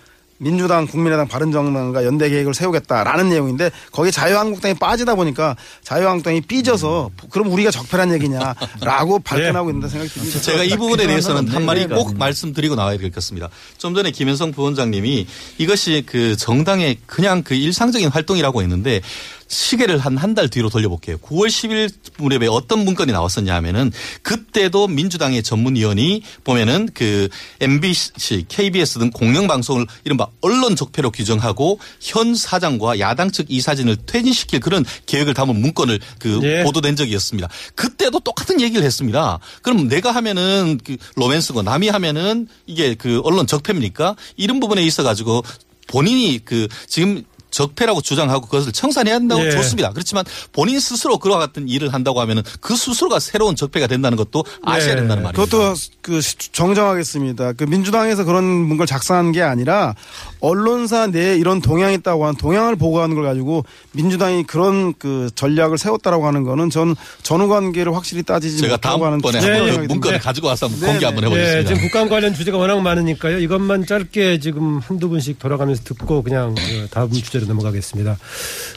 [0.44, 7.72] 민주당, 국민의당, 바른정당과 연대 계획을 세우겠다라는 내용인데 거기에 자유한국당이 빠지다 보니까 자유한국당이 삐져서 그럼 우리가
[7.72, 10.42] 적폐란 얘기냐라고 발끈하고 있는 생각이 듭니다.
[10.42, 12.18] 제가 이 부분에 대해서는 한 마디 네, 꼭 네.
[12.18, 13.50] 말씀드리고 나와야 되겠습니다.
[13.78, 15.28] 좀 전에 김현성 부원장님이
[15.60, 19.02] 이것이 그 정당의 그냥 그 일상적인 활동이라고 했는데
[19.48, 21.18] 시계를 한 한 달 뒤로 돌려볼게요.
[21.18, 23.92] 9월 10일 무렵에 어떤 문건이 나왔었냐 하면은
[24.24, 27.30] 그때도 민주당의 전문위원이 보면은 그
[27.60, 34.86] MBC, KBS 등 공영방송을 이른바 언론 적폐로 규정하고 현 사장과 야당 측 이사진을 퇴진시킬 그런
[35.06, 36.64] 계획을 담은 문건을 그 예.
[36.64, 37.50] 보도된 적이 있었습니다.
[37.76, 39.40] 그때도 똑같은 얘기를 했습니다.
[39.62, 44.16] 그럼 내가 하면은 그 로맨스고 남이 하면은 이게 그 언론 적폐입니까?
[44.38, 45.44] 이런 부분에 있어 가지고
[45.88, 49.52] 본인이 그 지금 적폐라고 주장하고 그것을 청산해야 한다고 예.
[49.52, 49.92] 좋습니다.
[49.92, 54.92] 그렇지만 본인 스스로 그와 같은 일을 한다고 하면은 그 스스로가 새로운 적폐가 된다는 것도 아셔야
[54.92, 54.96] 예.
[54.96, 55.32] 된다는 말입니다.
[55.32, 57.54] 그것도 그 정정하겠습니다.
[57.54, 59.94] 그 민주당에서 그런 문걸 작성한 게 아니라
[60.40, 66.26] 언론사 내에 이런 동향이 있다고 하는 동향을 보고하는 걸 가지고 민주당이 그런 그 전략을 세웠다라고
[66.26, 69.88] 하는 거는 전 전후 관계를 확실히 따지지 제가 다음번에 네, 한번 네.
[69.88, 71.06] 그 문건을 가지고 와서 한번 네, 공개 네.
[71.06, 71.70] 한번 예, 해보겠습니다.
[71.70, 73.38] 지금 국감 관련 주제가 워낙 많으니까요.
[73.40, 78.18] 이것만 짧게 지금 한두 분씩 돌아가면서 듣고 그냥 그 다음 주제로 넘어가겠습니다.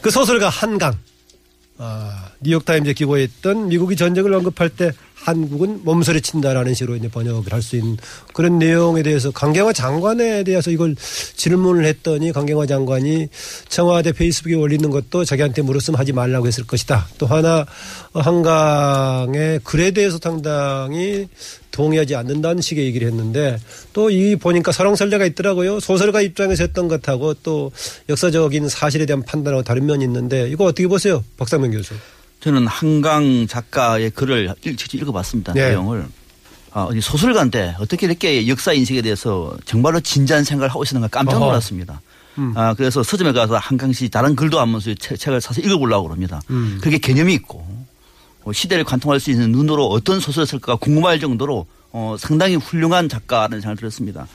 [0.02, 0.94] 그 소설가 한강.
[1.78, 4.92] 아, 뉴욕타임즈에 기고했던 미국이 전쟁을 언급할 때
[5.26, 7.96] 한국은 몸서리친다라는 식으로 이제 번역을 할 수 있는
[8.32, 10.94] 그런 내용에 대해서 강경화 장관에 대해서 이걸
[11.34, 13.26] 질문을 했더니 강경화 장관이
[13.68, 17.08] 청와대 페이스북에 올리는 것도 자기한테 물었으면 하지 말라고 했을 것이다.
[17.18, 17.66] 또 하나
[18.14, 21.26] 한강의 글에 대해서 상당히
[21.72, 23.58] 동의하지 않는다는 식의 얘기를 했는데
[23.92, 25.80] 또 이 보니까 설왕설래가 있더라고요.
[25.80, 27.72] 소설가 입장에서 했던 것하고 또
[28.08, 31.24] 역사적인 사실에 대한 판단하고 다른 면이 있는데 이거 어떻게 보세요?
[31.36, 31.94] 박상명 교수.
[32.46, 35.52] 저는 한강 작가의 글을 일- 직접 읽어봤습니다.
[35.52, 35.70] 네.
[35.70, 36.06] 내용을.
[36.70, 41.40] 아, 소설가인데 어떻게 이렇게 역사 인식에 대해서 정말로 진지한 생각을 하고 있었는가 깜짝.
[41.40, 42.00] 놀랐습니다.
[42.54, 46.40] 아, 그래서 서점에 가서 한강시 다른 글도 하면서 책, 책을 사서 읽어보려고 그럽니다.
[46.50, 46.78] 음.
[46.80, 47.66] 그게 개념이 있고
[48.44, 53.60] 어, 시대를 관통할 수 있는 눈으로 어떤 소설을 쓸까 궁금할 정도로 어, 상당히 훌륭한 작가라는
[53.60, 54.28] 생각을 들었습니다.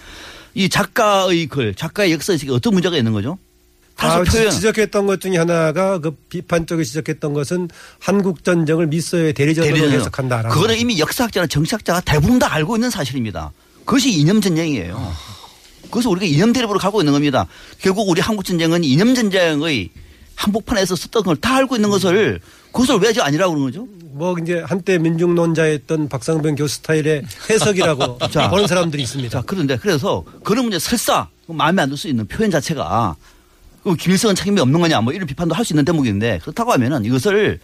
[0.54, 3.38] 이 작가의 글, 작가의 역사인식에 어떤 문제가 있는 거죠?
[3.98, 4.50] 아, 지- 표현.
[4.52, 10.00] 지적했던 것 중에 하나가 그 비판 쪽에 지적했던 것은 한국 전쟁을 미소의 대리전으로 대리전이요.
[10.00, 10.50] 해석한다라는.
[10.50, 10.78] 그거는.
[10.78, 13.52] 이미 역사학자나 정치학자가 대부분 다 알고 있는 사실입니다.
[13.86, 15.14] 그것이 이념 전쟁이에요.
[15.92, 17.46] 그래서 우리가 이념 대립으로 가고 있는 겁니다.
[17.80, 19.90] 결국 우리 한국 전쟁은 이념 전쟁의
[20.36, 22.40] 한복판에서 썼던 걸 다 알고 있는 것을
[22.72, 23.88] 그것을 왜 아직 아니라고 그러는 거죠?
[24.14, 28.50] 뭐 이제 한때 민중론자였던 박상병 교수 스타일의 해석이라고 자.
[28.50, 29.40] 보는 사람들이 있습니다.
[29.40, 33.41] 자, 그런데 그래서 그런 문제 설사 마음에 안 들 수 있는 표현 자체가 그
[33.98, 37.60] 김일성은 책임이 없는 거냐 뭐 이런 비판도 할 수 있는 대목인데 그렇다고 하면은 이것을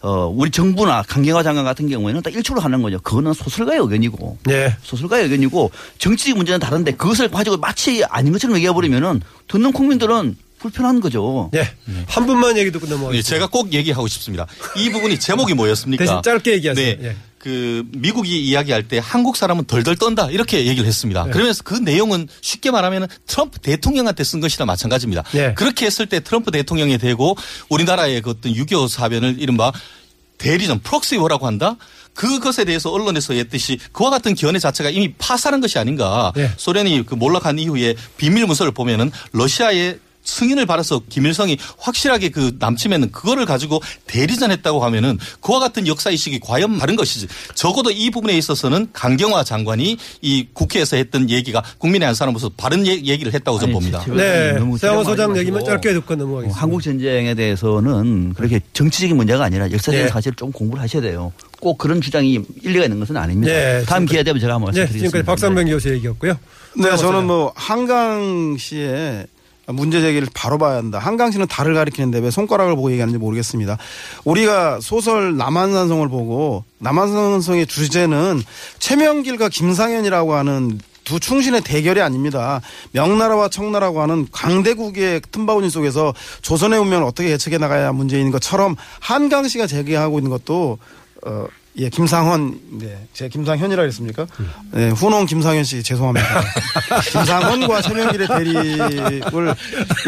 [0.00, 3.00] 어, 우리 정부나 강경화 장관 같은 경우에는 딱 일초로 하는 거죠.
[3.00, 4.76] 그거는 소설가의 의견이고 네.
[4.82, 11.50] 소설가의 의견이고 정치적 문제는 다른데 그것을 가지고 마치 아닌 것처럼 얘기해버리면은 듣는 국민들은 불편한 거죠.
[11.52, 11.68] 네.
[12.06, 13.28] 한 분만 얘기 듣고 네, 넘어가겠습니다.
[13.28, 14.46] 제가 꼭 얘기하고 싶습니다.
[14.76, 16.04] 이 부분이 제목이 뭐였습니까?
[16.04, 16.96] 대신 짧게 얘기하세요.
[16.98, 17.08] 네.
[17.08, 17.16] 예.
[17.44, 21.24] 그 미국이 이야기할 때 한국 사람은 덜덜 떤다 이렇게 얘기를 했습니다.
[21.24, 21.30] 네.
[21.30, 25.24] 그러면서 그 내용은 쉽게 말하면 트럼프 대통령한테 쓴 것이나 마찬가지입니다.
[25.32, 25.52] 네.
[25.52, 27.36] 그렇게 했을 때 트럼프 대통령이 되고
[27.68, 29.72] 우리나라의 그 어떤 6.25 사변을 이른바
[30.38, 31.76] 대리전 proxy war라고 한다.
[32.14, 36.32] 그것에 대해서 언론에서 했듯이 그와 같은 견해 자체가 이미 파산한 것이 아닌가.
[36.34, 36.50] 네.
[36.56, 43.44] 소련이 그 몰락한 이후에 비밀 문서를 보면은 러시아의 승인을 받아서 김일성이 확실하게 그 남침에는 그거를
[43.44, 47.28] 가지고 대리전했다고 하면은 그와 같은 역사 의식이 과연 다른 것이지.
[47.54, 53.04] 적어도 이 부분에 있어서는 강경화 장관이 이 국회에서 했던 얘기가 국민의 한 사람으로서 바른 얘-
[53.04, 54.00] 얘기를 했다고 저는 봅니다.
[54.04, 54.52] 제- 제- 네.
[54.58, 55.36] 너무 세영호 지적하지 소장.
[55.36, 56.60] 얘기만 짧게 듣고 어, 넘어가겠습니다.
[56.60, 60.08] 한국 전쟁에 대해서는 그렇게 정치적인 문제가 아니라 역사적인 네.
[60.08, 61.32] 사실을 좀 공부를 하셔야 돼요.
[61.60, 63.52] 꼭 그런 주장이 일리가 있는 것은 아닙니다.
[63.52, 64.80] 네, 다음 기회 되면 제가 한번 네.
[64.80, 65.18] 말씀드리겠습니다.
[65.18, 66.38] 지금까지 박상병 교수 얘기였고요.
[66.76, 67.26] 네, 저는.
[67.26, 69.26] 뭐 한강 씨의
[69.68, 70.98] 문제 제기를 바로 봐야 한다.
[70.98, 73.78] 한강 씨는 달을 가리키는데 왜 손가락을 보고 얘기하는지 모르겠습니다.
[74.24, 78.42] 우리가 소설 남한산성을 보고 남한산성의 주제는
[78.78, 82.60] 최명길과 김상현이라고 하는 두 충신의 대결이 아닙니다.
[82.92, 89.66] 명나라와 청나라고 하는 강대국의 틈바구니 속에서 조선의 운명을 어떻게 예측해 나가야 문제인 것처럼 한강 씨가
[89.66, 90.78] 제기하고 있는 것도
[91.26, 91.46] 어,
[91.76, 94.28] 예, 김상헌, 네, 제가 김상현이라 그랬습니까?
[94.70, 96.24] 네, 후농 김상현 씨 죄송합니다.
[97.10, 99.54] 김상헌과 최명길의 대립을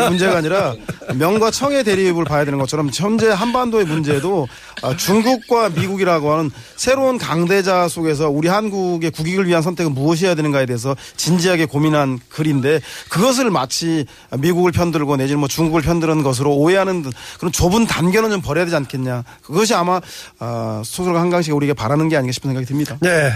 [0.08, 0.76] 문제가 아니라
[1.16, 4.46] 명과 청의 대립을 봐야 되는 것처럼 현재 한반도의 문제도
[4.82, 10.94] 아, 중국과 미국이라고 하는 새로운 강대자 속에서 우리 한국의 국익을 위한 선택은 무엇이어야 되는가에 대해서
[11.16, 14.06] 진지하게 고민한 글인데 그것을 마치
[14.38, 19.24] 미국을 편들고 내지는 뭐 중국을 편드는 것으로 오해하는 그런 좁은 단견은 좀 버려야 되지 않겠냐.
[19.42, 20.00] 그것이 아마
[20.38, 22.98] 아, 소설가 한강씨가 우리에게 바라는 게 아닌가 싶은 생각이 듭니다.
[23.00, 23.30] 네.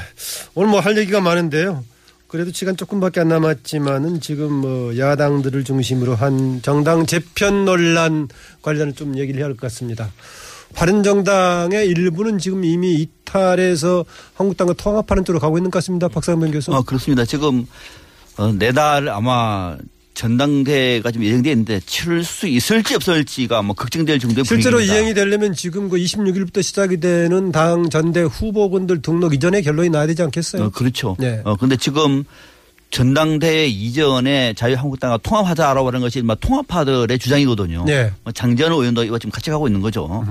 [0.54, 1.85] 오늘 뭐 할 얘기가 많은데요.
[2.28, 8.28] 그래도 시간 조금밖에 안 남았지만은 지금 뭐 야당들을 중심으로 한 정당 재편 논란
[8.62, 10.11] 관련을 좀 얘기를 해야 할 것 같습니다.
[10.74, 14.04] 바른정당의 일부는 지금 이미 이탈해서
[14.35, 16.06] 한국당과 통합하는 쪽으로 가고 있는 것 같습니다.
[16.06, 16.72] 박상면 교수.
[16.72, 17.24] 어, 그렇습니다.
[17.24, 17.66] 지금
[18.37, 19.76] 어, 내달 아마
[20.20, 25.00] 전당대회가 좀 예정되어 있는데 치를 수 있을지 없을지가 뭐 걱정될 정도의 실제로 분위기입니다.
[25.00, 30.22] 이행이 되려면 지금 그 26일부터 시작이 되는 당 전대 후보군들 등록 이전에 결론이 나야 되지
[30.24, 30.64] 않겠어요?
[30.64, 31.16] 어, 그렇죠.
[31.18, 31.40] 네.
[31.44, 32.24] 어, 근데 지금
[32.90, 37.85] 전당대회 이전에 자유한국당과 통합하자라고 하는 것이 막 통합파들의 주장이거든요.
[37.87, 38.12] 네.
[38.22, 40.26] 뭐 장재현 의원도 이거 지금 같이 가고 있는 거죠.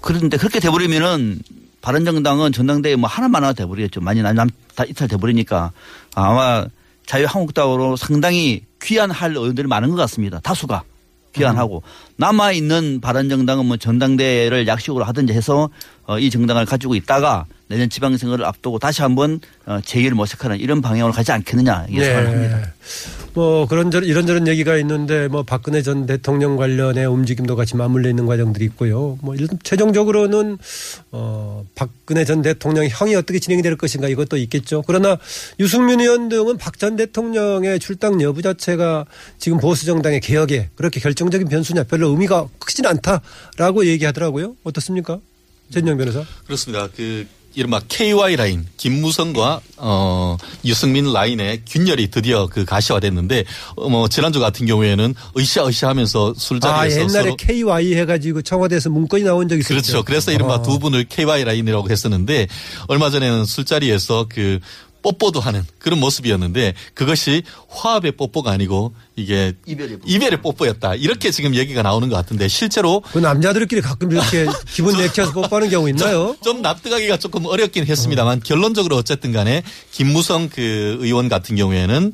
[0.00, 1.40] 그런데 그렇게 돼버리면은
[1.80, 4.00] 바른정당은 전당대회 뭐 하나만 하나 돼버리겠죠.
[4.02, 5.72] 많이 남, 다 이탈 돼버리니까
[6.14, 6.66] 아마
[7.06, 10.40] 자유한국당으로 상당히 귀환할 의원들이 많은 것 같습니다.
[10.40, 10.82] 다수가
[11.34, 11.82] 귀환하고
[12.16, 15.68] 남아 있는 바른정당은 뭐 전당대회를 약식으로 하든지 해서
[16.06, 21.12] 어, 이 정당을 가지고 있다가 내년 지방선거를 앞두고 다시 한번 어, 재기를 모색하는 이런 방향으로
[21.12, 22.72] 가지 않겠느냐 이게 생각을 합니다.
[23.34, 28.24] 뭐 그런 저런 이런저런 얘기가 있는데 뭐 박근혜 전 대통령 관련의 움직임도 같이 맞물려 있는
[28.24, 29.18] 과정들이 있고요.
[29.20, 30.58] 뭐 일단 최종적으로는
[31.10, 34.82] 어 박근혜 전 대통령 형이 어떻게 진행이 될 것인가 이것도 있겠죠.
[34.86, 35.18] 그러나
[35.58, 39.06] 유승민 의원 등은 박 전 대통령의 출당 여부 자체가
[39.38, 44.56] 지금 보수 정당의 개혁에 그렇게 결정적인 변수냐 별로 의미가 크진 않다라고 얘기하더라고요.
[44.62, 45.18] 어떻습니까?
[45.70, 46.22] 전영 변호사.
[46.44, 46.86] 그렇습니다.
[46.94, 53.44] 그 이른바 KY 라인 김무성과 어 유승민 라인의 균열이 드디어 그 가시화됐는데
[53.76, 59.48] 어, 뭐 지난주 같은 경우에는 으쌰으쌰하면서 아 술자리에서 옛날에 서로 KY 해가지고 청와대에서 문건이 나온
[59.48, 59.74] 적이 있었죠.
[59.74, 60.02] 그렇죠.
[60.04, 60.62] 그래서 이른바 아.
[60.62, 62.46] 두 분을 KY 라인이라고 했었는데
[62.88, 64.60] 얼마 전에는 술자리에서 그
[65.06, 70.08] 뽀뽀도 하는 그런 모습이었는데 그것이 화합의 뽀뽀가 아니고 이게 이별의 뽀뽀.
[70.08, 70.94] 이별의 뽀뽀였다.
[70.96, 75.88] 이렇게 지금 얘기가 나오는 것 같은데 실제로 그 남자들끼리 가끔 이렇게 기분 내켜서 뽀뽀하는 경우
[75.88, 76.36] 있나요?
[76.42, 82.12] 좀 납득하기가 조금 어렵긴 했습니다만 결론적으로 어쨌든 간에 김무성 그 의원 같은 경우에는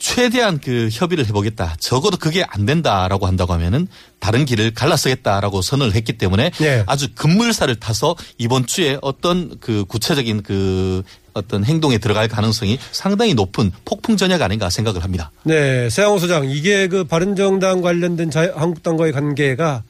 [0.00, 1.76] 최대한 그 협의를 해보겠다.
[1.78, 3.86] 적어도 그게 안 된다라고 한다고 하면은
[4.18, 6.84] 다른 길을 갈라서겠다라고 선언을 했기 때문에 네.
[6.86, 11.02] 아주 급물살을 타서 이번 주에 어떤 그 구체적인 그
[11.34, 15.30] 어떤 행동에 들어갈 가능성이 상당히 높은 폭풍 전야가 아닌가 생각을 합니다.
[15.44, 19.82] 네, 세양호 소장, 이게 그 바른정당 관련된 자유, 한국당과의 관계가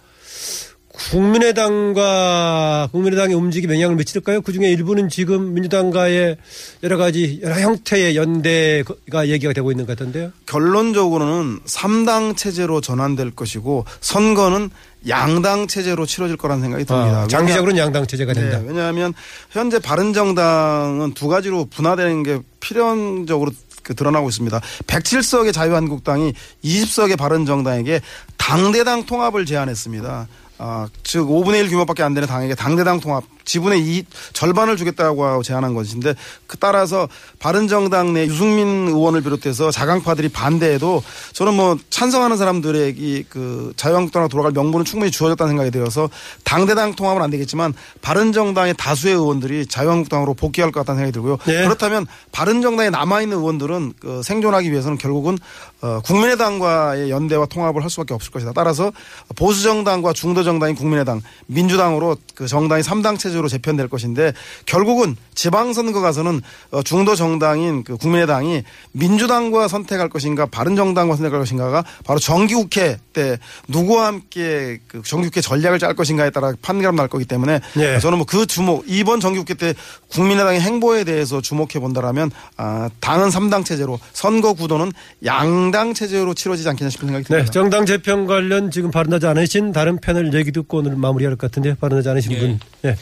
[1.11, 4.42] 국민의당과 국민의당의 움직임에 영향을 미칠까요?
[4.42, 6.37] 그 중에 일부는 지금 민주당과의
[6.83, 10.31] 여러 가지 여러 형태의 연대가 얘기가 되고 있는 것 같은데요.
[10.46, 14.70] 결론적으로는 3당 체제로 전환될 것이고 선거는
[15.09, 17.23] 양당 체제로 치러질 거라는 생각이 듭니다.
[17.23, 18.59] 아, 장기적으로는 양당 체제가 된다.
[18.59, 19.15] 네, 왜냐하면
[19.51, 23.51] 현재 바른정당은 두 가지로 분화되는 게 필연적으로
[23.83, 24.61] 그 드러나고 있습니다.
[24.87, 26.35] 107석의 자유한국당이
[26.65, 28.01] 20석의 바른정당에게
[28.37, 30.29] 당대당 통합을 제안했습니다.
[30.59, 35.75] 아, 즉 5분의 1 규모밖에 안 되는 당에게 당대당 통합 지분의 이 절반을 주겠다고 제안한
[35.75, 36.15] 것인데
[36.47, 37.09] 그 따라서
[37.41, 44.85] 바른정당 내 유승민 의원을 비롯해서 자강파들이 반대해도 저는 뭐 찬성하는 사람들에게 그 자유한국당으로 돌아갈 명분은
[44.85, 46.09] 충분히 주어졌다는 생각이 들어서
[46.45, 51.39] 당대당 통합은 안 되겠지만 바른정당의 다수의 의원들이 자유한국당으로 복귀할 것 같다는 생각이 들고요.
[51.47, 51.65] 네.
[51.65, 55.39] 그렇다면 바른정당에 남아있는 의원들은 그 생존하기 위해서는 결국은
[55.81, 58.53] 어, 국민의당과의 연대와 통합을 할 수밖에 없을 것이다.
[58.55, 58.93] 따라서
[59.35, 64.33] 보수정당과 중도정당인 국민의당, 민주당으로 그 정당이 3당 체제 로 재편될 것인데
[64.64, 72.18] 결국은 지방선거 가서는 어, 중도 정당인 그 국민의당이 민주당과 선택할 것인가 바른정당과 선택할 것인가가 바로
[72.18, 77.98] 정기국회 때 누구와 함께 그 정기국회 전략을 짤 것인가에 따라 판가름 날 거기 때문에 네.
[78.00, 79.74] 저는 뭐 그 주목 이번 정기국회 때
[80.12, 84.92] 국민의당의 행보에 대해서 주목해 본다라면 아, 당은 3당 체제로 선거 구도는
[85.24, 87.50] 양당 체제로 치러지지 않겠냐 싶은 생각이 네, 듭니다.
[87.50, 92.09] 정당 재편 관련 지금 발언하지 않으신 다른 패널 얘기 듣고 오늘 마무리할 것 같은데 발언하지
[92.09, 92.38] 않으신 네.
[92.38, 92.61] 분.
[92.83, 92.96] 네.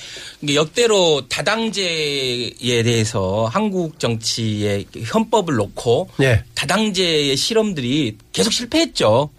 [0.54, 6.44] 역대로 다당제에 대해서 한국 정치의 헌법을 놓고 네.
[6.54, 9.30] 다당제의 실험들이 계속 실패했죠.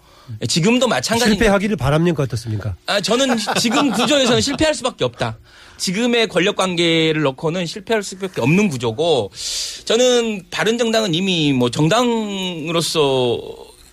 [0.48, 1.32] 지금도 마찬가지.
[1.32, 2.76] 실패하기를 바랍니까 어떻습니까?
[2.86, 5.38] 아, 저는 지금 구조에서는 실패할 수밖에 없다.
[5.78, 9.32] 지금의 권력 관계를 놓고는 실패할 수밖에 없는 구조고
[9.86, 13.40] 저는 바른 정당은 이미 뭐 정당으로서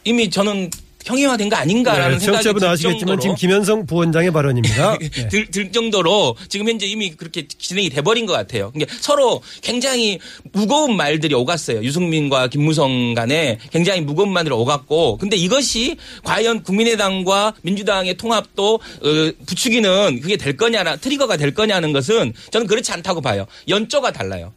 [0.05, 0.71] 이미 저는
[1.07, 4.99] 형이화된 거 아닌가라는 네, 생각이 들 아시겠지만 정도로 지금 김현성 부원장의 발언입니다.
[4.99, 5.29] 네.
[5.29, 8.73] 들, 들 정도로 지금 현재 이미 그렇게 진행이 돼버린 것 같아요.
[8.73, 10.19] 그러니까 서로 굉장히
[10.53, 11.83] 무거운 말들이 오갔어요.
[11.85, 20.21] 유승민과 김무성 간에 굉장히 무거운 말들이 오갔고, 근데 이것이 과연 국민의당과 민주당의 통합도 어, 부추기는
[20.21, 23.47] 그게 될 거냐나 트리거가 될 거냐는 것은 저는 그렇지 않다고 봐요.
[23.69, 24.53] 연조가 달라요.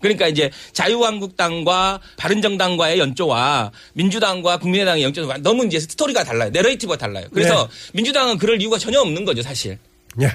[0.00, 6.50] 그러니까 이제 자유한국당과 바른정당과의 연조와 민주당과 국민의당의 연조가 너무 이제 스토리가 달라요.
[6.50, 7.26] 내러티브가 달라요.
[7.32, 9.78] 그래서 민주당은 그럴 이유가 전혀 없는 거죠, 사실.
[10.20, 10.30] 예.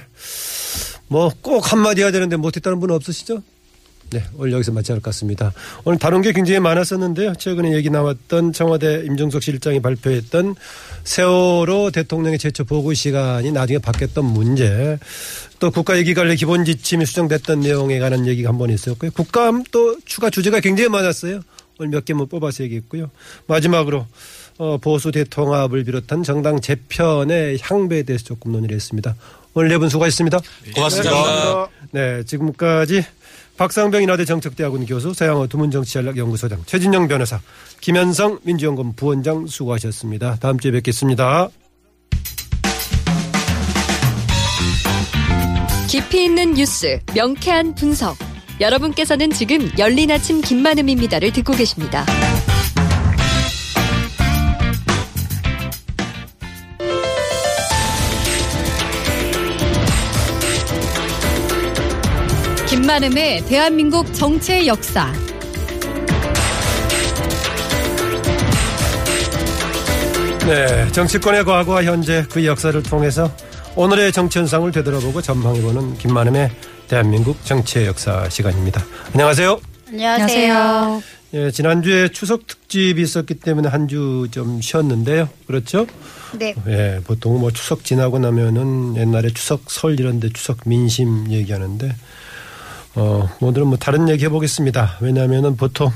[1.07, 3.41] 뭐 꼭 한마디 해야 되는데 못했다는 분 없으시죠?
[4.11, 5.51] 네, 오늘 여기서 마쳐야 할것 같습니다.
[5.83, 7.33] 오늘 다룬 게 굉장히 많았었는데요.
[7.35, 10.55] 최근에 얘기 나왔던 청와대 임종석 실장이 발표했던
[11.03, 14.97] 세월호 대통령의 최초 보고 시간이 나중에 바뀌었던 문제,
[15.59, 19.11] 또 국가예기관리 기본 지침이 수정됐던 내용에 관한 얘기가 한 번 있었고요.
[19.11, 21.41] 국감 또 추가 주제가 굉장히 많았어요.
[21.79, 23.11] 오늘 몇 개만 뽑아서 얘기했고요.
[23.47, 24.07] 마지막으로
[24.57, 29.15] 어, 보수 대통합을 비롯한 정당 재편의 향배에 대해서 조금 논의를 했습니다.
[29.53, 30.39] 오늘 네 분 수고하셨습니다.
[30.75, 31.67] 고맙습니다.
[31.91, 33.03] 네, 지금까지
[33.57, 37.39] 박상병 인하대 정책대학원 교수, 서양호 두문정치전략연구소장, 최진영 변호사,
[37.81, 40.37] 김현성 민주연구원 부원장 수고하셨습니다.
[40.39, 41.49] 다음 주에 뵙겠습니다.
[45.87, 48.17] 깊이 있는 뉴스, 명쾌한 분석.
[48.59, 52.05] 여러분께서는 지금 열린 아침 김만음입니다를 듣고 계십니다.
[62.87, 65.11] 김만음의 대한민국 정치의 역사.
[70.45, 73.29] 네, 정치권의 과거와 현재 그 역사를 통해서
[73.75, 76.49] 오늘의 정치 현상을 되돌아보고 전망해보는 김만음의
[76.87, 78.81] 대한민국 정치의 역사 시간입니다.
[79.13, 79.59] 안녕하세요.
[79.89, 81.03] 안녕하세요.
[81.33, 85.27] 예, 지난주에 추석 특집이 있었기 때문에 한 주 좀 쉬었는데요.
[85.45, 85.85] 그렇죠?
[86.39, 86.55] 네.
[86.67, 91.93] 예, 보통 뭐 추석 지나고 나면은 옛날에 추석 설 이런데 추석 민심 얘기하는데
[92.97, 94.97] 어, 오늘은 뭐 다른 얘기 해보겠습니다.
[95.01, 95.91] 왜냐하면은 보통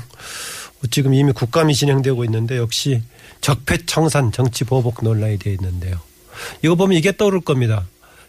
[0.90, 3.02] 지금 이미 국감이 진행되고 있는데 역시
[3.40, 5.96] 적폐청산 정치 보복 논란이 되어 있는데요.
[6.62, 7.86] 이거 보면 이게 떠오를 겁니다.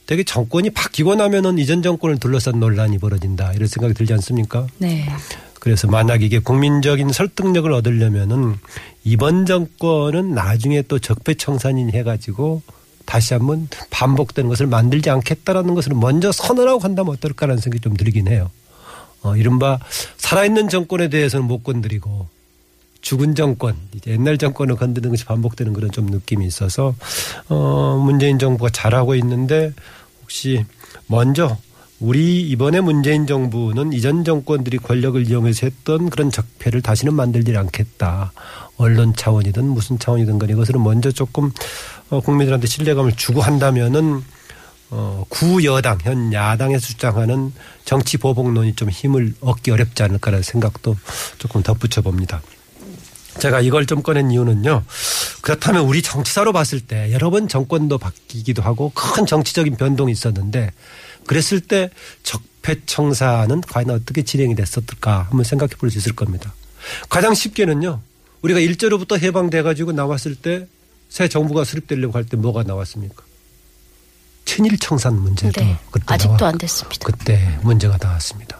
[0.07, 4.67] 되게 정권이 바뀌고 나면은 이전 정권을 둘러싼 논란이 벌어진다 이런 생각이 들지 않습니까?
[4.79, 5.07] 네.
[5.59, 8.55] 그래서 만약 이게 국민적인 설득력을 얻으려면은
[9.03, 12.63] 이번 정권은 나중에 또 적폐청산인 해가지고
[13.05, 18.49] 다시 한번 반복되는 것을 만들지 않겠다라는 것을 먼저 선언하고 한다면 어떨까라는 생각이 좀 들긴 해요.
[19.23, 19.79] 어, 이른바
[20.17, 22.27] 살아있는 정권에 대해서는 못 건드리고
[23.01, 23.75] 죽은 정권,
[24.07, 26.95] 옛날 정권을 건드리는 것이 반복되는 그런 좀 느낌이 있어서
[27.49, 29.73] 어, 문재인 정부가 잘하고 있는데
[30.21, 30.65] 혹시
[31.07, 31.57] 먼저
[31.99, 38.33] 우리 이번에 문재인 정부는 이전 정권들이 권력을 이용해서 했던 그런 적폐를 다시는 만들지 않겠다.
[38.77, 41.51] 언론 차원이든 무슨 차원이든 간에 이것을 먼저 조금
[42.09, 44.21] 어, 국민들한테 신뢰감을 주고 한다면은
[44.95, 47.51] 어, 구여당, 현 야당에서 주장하는
[47.83, 50.95] 정치 보복론이 좀 힘을 얻기 어렵지 않을까라는 생각도
[51.39, 52.43] 조금 덧붙여 봅니다.
[53.39, 54.83] 제가 이걸 좀 꺼낸 이유는요.
[55.41, 60.69] 그렇다면 우리 정치사로 봤을 때 여러 번 정권도 바뀌기도 하고 큰 정치적인 변동이 있었는데
[61.25, 61.89] 그랬을 때
[62.21, 66.53] 적폐청사는 과연 어떻게 진행이 됐었을까 한번 생각해 볼 수 있을 겁니다.
[67.09, 68.01] 가장 쉽게는요.
[68.43, 70.67] 우리가 일제로부터 해방돼 가지고 나왔을 때
[71.09, 73.23] 새 정부가 수립되려고 할 때 뭐가 나왔습니까?
[74.53, 75.77] 친일 청산 문제도 네.
[75.89, 76.99] 그때 아직도 나와- 안 됐습니다.
[77.05, 78.59] 그때 문제가 나왔습니다.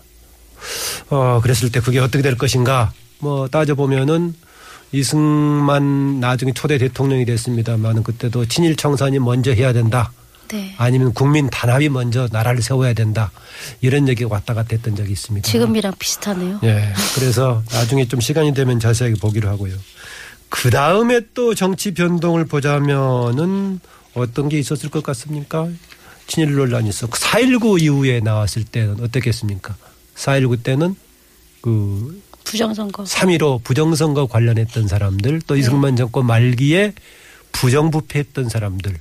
[1.12, 2.92] 어, 그랬을 때 그게 어떻게 될 것인가?
[3.20, 4.34] 뭐 따져보면은
[4.92, 10.12] 이승만 나중에 초대 대통령이 됐습니다만은 그때도 친일 청산이 먼저 해야 된다.
[10.48, 10.74] 네.
[10.78, 13.32] 아니면 국민 단합이 먼저 나라를 세워야 된다.
[13.82, 15.48] 이런 얘기가 왔다 갔다 했던 적이 있습니다.
[15.50, 16.60] 지금이랑 비슷하네요.
[16.64, 16.94] 예.
[17.16, 19.76] 그래서 나중에 좀 시간이 되면 자세하게 보기로 하고요.
[20.50, 23.80] 그 다음에 또 정치 변동을 보자면은
[24.14, 25.70] 어떤 게 있었을 것 같습니까?
[26.28, 29.76] 친일 논란이 있었고 4.19 이후에 나왔을 때는 어떻겠습니까?
[30.16, 30.96] 4.19 때는
[31.62, 33.04] 그 부정선거.
[33.04, 36.94] 3.15 부정선거 관련했던 사람들 또 이승만 정권 말기에
[37.52, 38.98] 부정부패했던 사람들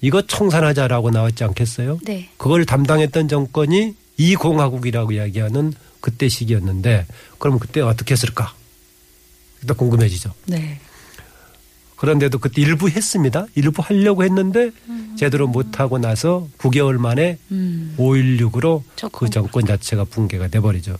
[0.00, 1.98] 이거 청산하자라고 나왔지 않겠어요?
[2.04, 2.30] 네.
[2.36, 7.06] 그걸 담당했던 정권이 이공화국이라고 이야기하는 그때 시기였는데
[7.38, 8.54] 그럼 그때 어떻게 했을까?
[9.62, 10.32] 일단 궁금해지죠.
[10.46, 10.80] 네.
[12.04, 13.46] 그런데도 그때 일부 했습니다.
[13.54, 14.70] 일부 하려고 했는데
[15.16, 17.94] 제대로 못하고 나서 9개월 만에 음.
[17.96, 19.30] 5.16으로 그 정권.
[19.30, 20.98] 정권 자체가 붕괴가 돼버리죠.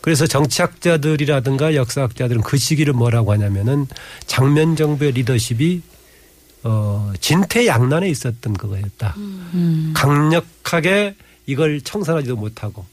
[0.00, 3.86] 그래서 정치학자들이라든가 역사학자들은 그 시기를 뭐라고 하냐면은
[4.26, 5.82] 장면 정부의 리더십이
[6.64, 9.14] 어, 진퇴양난에 있었던 그거였다.
[9.18, 9.92] 음.
[9.94, 12.86] 강력하게 이걸 청산하지도 못하고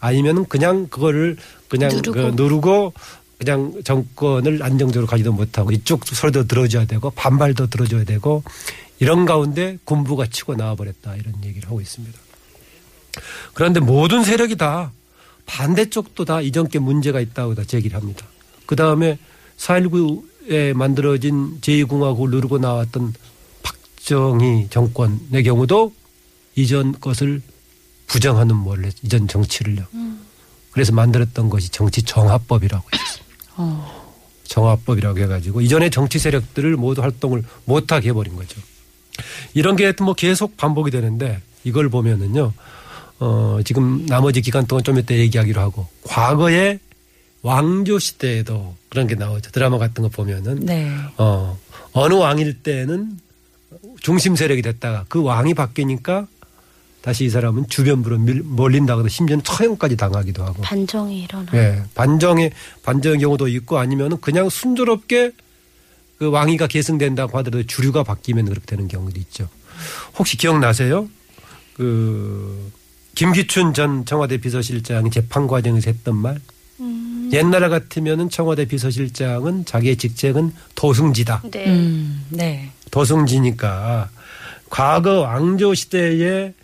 [0.00, 1.36] 아니면 그냥 그거를
[1.68, 2.12] 그냥 누르고.
[2.12, 2.92] 그 누르고
[3.44, 8.42] 그냥 정권을 안정적으로 가지도 못하고 이쪽 소리도 들어줘야 되고 반발도 들어줘야 되고
[8.98, 12.18] 이런 가운데 군부가 치고 나와버렸다 이런 얘기를 하고 있습니다.
[13.52, 14.92] 그런데 모든 세력이 다
[15.46, 18.26] 반대쪽도 다 이전께 문제가 있다고 다 제기를 합니다.
[18.66, 19.18] 그 다음에
[19.58, 23.12] 4.19에 만들어진 제2공화국을 누르고 나왔던
[23.62, 25.92] 박정희 정권의 경우도
[26.56, 27.42] 이전 것을
[28.06, 29.84] 부정하는 원래 이전 정치를요.
[30.70, 33.23] 그래서 만들었던 것이 정치 정합법이라고 했습니다.
[34.44, 38.60] 정합법이라고 해가지고 이전의 정치 세력들을 모두 활동을 못하게 해버린 거죠.
[39.54, 42.52] 이런 게 뭐 계속 반복이 되는데 이걸 보면은요,
[43.20, 46.78] 어, 지금 나머지 기간 동안 좀 이따 얘기하기로 하고 과거에
[47.42, 49.50] 왕조 시대에도 그런 게 나오죠.
[49.50, 50.90] 드라마 같은 거 보면은 네.
[51.18, 51.58] 어,
[51.92, 53.18] 어느 왕일 때는
[54.00, 56.26] 중심 세력이 됐다가 그 왕이 바뀌니까
[57.04, 60.62] 다시 이 사람은 주변부로 밀- 몰린다거나 심지어는 처형까지 당하기도 하고.
[60.62, 61.52] 반정이 일어나.
[61.52, 62.50] 예, 반정의
[62.82, 65.32] 반정의 경우도 있고 아니면은 그냥 순조롭게
[66.18, 69.50] 그 왕위가 계승된다고 하더라도 주류가 바뀌면 그렇게 되는 경우도 있죠.
[70.18, 71.06] 혹시 기억나세요?
[71.74, 72.72] 그
[73.14, 76.40] 김기춘 전 청와대 비서실장이 재판 과정에서 했던 말.
[77.34, 81.42] 옛날 같으면은 청와대 비서실장은 자기의 직책은 도승지다.
[81.50, 81.66] 네.
[81.66, 82.70] 음, 네.
[82.90, 84.08] 도승지니까
[84.70, 86.54] 과거 왕조 시대에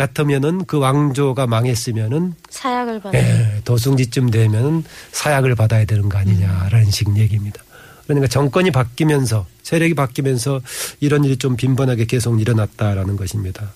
[0.00, 3.20] 같으면은 그 왕조가 망했으면은 사약을 받는.
[3.20, 4.82] 예, 도승지쯤 되면
[5.12, 7.62] 사약을 받아야 되는 거 아니냐라는 식 얘기입니다.
[8.06, 10.62] 그러니까 정권이 바뀌면서 세력이 바뀌면서
[11.00, 13.74] 이런 일이 좀 빈번하게 계속 일어났다라는 것입니다.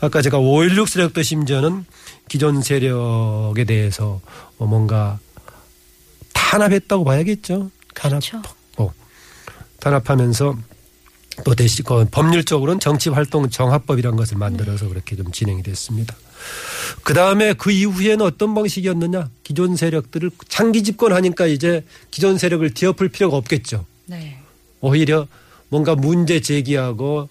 [0.00, 1.84] 아까 제가 5.16 세력도 심지어는
[2.28, 4.22] 기존 세력에 대해서
[4.56, 5.18] 어, 뭔가
[6.32, 7.70] 탄압했다고 봐야겠죠.
[7.92, 8.40] 그렇죠.
[8.40, 8.92] 탄압하고
[9.80, 10.56] 탄압하면서
[11.44, 16.16] 또 대신 그 법률적으로는 정치활동 정합법이라는 것을 만들어서 그렇게 좀 진행이 됐습니다.
[17.02, 19.30] 그 다음에 그 이후에는 어떤 방식이었느냐?
[19.42, 23.84] 기존 세력들을 장기 집권하니까 이제 기존 세력을 뒤엎을 필요가 없겠죠.
[24.06, 24.38] 네.
[24.80, 25.26] 오히려
[25.68, 27.28] 뭔가 문제 제기하고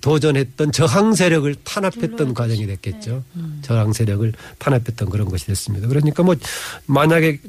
[0.00, 3.22] 도전했던 저항 세력을 탄압했던 과정이 됐겠죠.
[3.62, 5.88] 저항 세력을 탄압했던 그런 것이 됐습니다.
[5.88, 6.36] 그러니까 뭐
[6.86, 7.40] 만약에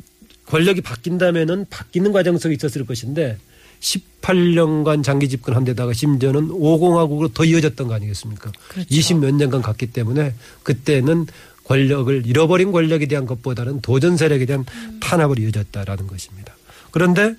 [0.47, 3.37] 권력이 바뀐다면은 바뀌는 과정 속에 있었을 것인데
[3.81, 8.51] 18년간 장기 집권한 데다가 심지어는 5공화국으로 더 이어졌던 거 아니겠습니까?
[8.69, 8.89] 그렇죠.
[8.89, 11.25] 20몇 년간 갔기 때문에 그때는
[11.65, 14.65] 권력을 잃어버린 권력에 대한 것보다는 도전 세력에 대한
[15.01, 16.55] 탄압을 이어졌다라는 것입니다.
[16.91, 17.35] 그런데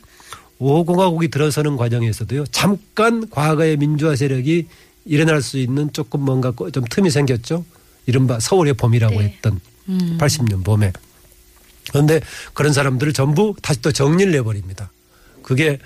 [0.61, 2.45] 5공화국이 들어서는 과정에서도요.
[2.47, 4.68] 잠깐 과거의 민주화 세력이
[5.05, 7.64] 일어날 수 있는 조금 뭔가 좀 틈이 생겼죠.
[8.07, 9.26] 이른바 서울의 봄이라고 네.
[9.26, 9.61] 했던
[10.18, 10.93] 80년 봄에.
[11.90, 12.20] 그런데
[12.55, 14.90] 그런 사람들을 전부 다시 또 정리를 내버립니다.
[15.43, 15.78] 그게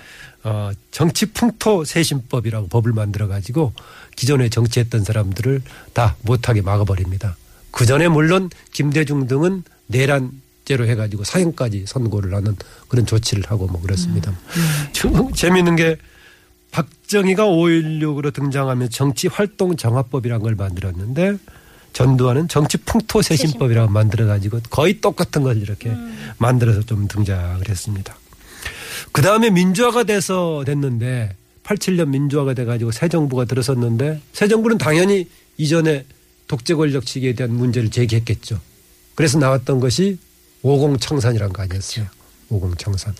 [0.47, 3.73] 어 정치 풍토 세신법이라고 법을 만들어 가지고
[4.15, 7.35] 기존에 정치했던 사람들을 다 못하게 막아버립니다.
[7.69, 12.55] 그 전에 물론 김대중 등은 내란죄로 해가지고 사형까지 선고를 하는
[12.87, 14.33] 그런 조치를 하고 뭐 그렇습니다.
[14.93, 15.97] 좀 재미있는 게
[16.71, 21.37] 박정희가 5.16으로 등장하면 정치 활동 정화법이라는 걸 만들었는데
[21.91, 25.91] 전두환은 정치 풍토 세신법이라고 만들어 가지고 거의 똑같은 걸 이렇게
[26.37, 28.16] 만들어서 좀 등장을 했습니다.
[29.11, 35.27] 그 다음에 민주화가 돼서 됐는데 87년 민주화가 돼가지고 새 정부가 들어섰는데 새 정부는 당연히
[35.57, 36.05] 이전에
[36.47, 38.59] 독재 권력치기에 대한 문제를 제기했겠죠.
[39.15, 40.17] 그래서 나왔던 것이
[40.61, 42.05] 50 청산이란 거 아니었어요.
[42.49, 43.13] 50 청산.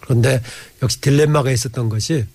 [0.00, 0.42] 그런데
[0.82, 2.26] 역시 딜레마가 있었던 것이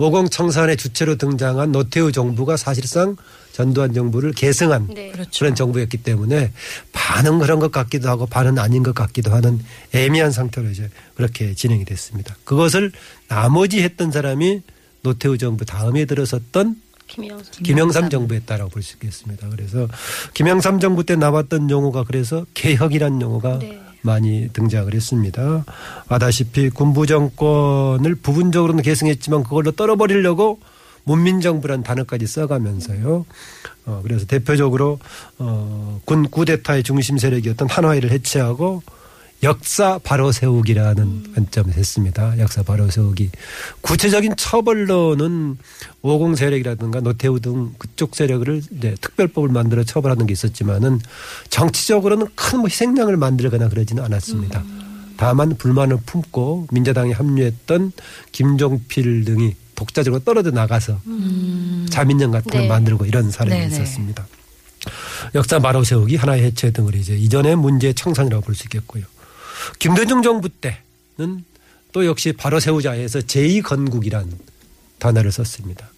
[0.00, 3.16] 50 청산의 주체로 등장한 노태우 정부가 사실상
[3.52, 5.10] 전두환 정부를 계승한 네.
[5.10, 5.30] 그렇죠.
[5.40, 6.52] 그런 정부였기 때문에
[6.92, 9.60] 반은 그런 것 같기도 하고 반은 아닌 것 같기도 하는
[9.92, 12.34] 애매한 상태로 이제 그렇게 진행이 됐습니다.
[12.44, 12.92] 그것을
[13.28, 14.62] 나머지 했던 사람이
[15.02, 16.76] 노태우 정부 다음에 들어섰던
[17.06, 17.62] 김영삼.
[17.64, 19.48] 김영삼 정부였다라고 볼 수 있겠습니다.
[19.50, 19.86] 그래서
[20.32, 23.78] 김영삼 정부 때 나왔던 용어가 그래서 개혁이란 용어가 네.
[24.02, 25.64] 많이 등장을 했습니다.
[26.08, 30.60] 아다시피 군부 정권을 부분적으로는 계승했지만 그걸로 떨어버리려고
[31.04, 33.24] 문민정부란 단어까지 써가면서요.
[33.86, 34.98] 어, 그래서 대표적으로
[35.38, 38.82] 어, 군 쿠데타의 중심 세력이었던 한화회를 해체하고
[39.42, 42.38] 역사 바로 세우기라는 관점을 했습니다.
[42.38, 43.30] 역사 바로 세우기.
[43.80, 45.56] 구체적인 처벌로는
[46.02, 51.00] 50 세력이라든가 노태우 등 그쪽 세력을 이제 특별법을 만들어 처벌하는 게 있었지만은
[51.48, 54.62] 정치적으로는 큰 뭐 희생양을 만들거나 그러지는 않았습니다.
[55.16, 57.92] 다만 불만을 품고 민자당에 합류했던
[58.32, 61.00] 김종필 등이 독자적으로 떨어져 나가서
[61.88, 62.68] 자민련 같은 걸 네.
[62.68, 63.68] 만들고 이런 사례가 네네.
[63.74, 64.26] 있었습니다.
[65.34, 69.04] 역사 바로 세우기, 하나의 해체 등을 이제 이전의 문제의 청산이라고 볼 수 있겠고요.
[69.78, 71.44] 김대중 정부 때는
[71.92, 74.26] 또 역시 바로 세우자 해서 제2건국이란
[74.98, 75.90] 단어를 썼습니다.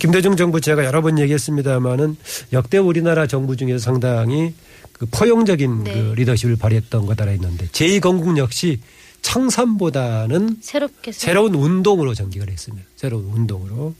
[0.00, 2.16] 김대중 정부 제가 여러 번 얘기했습니다마는
[2.52, 4.52] 역대 우리나라 정부 중에서 상당히
[4.92, 5.92] 그 포용적인 네.
[5.92, 8.80] 그 리더십을 발휘했던 것 알아 있는데 제2건국 역시
[9.22, 12.86] 청산보다는 새롭게 새로운 운동으로 전개를 했습니다.
[12.96, 13.94] 새로운 운동으로.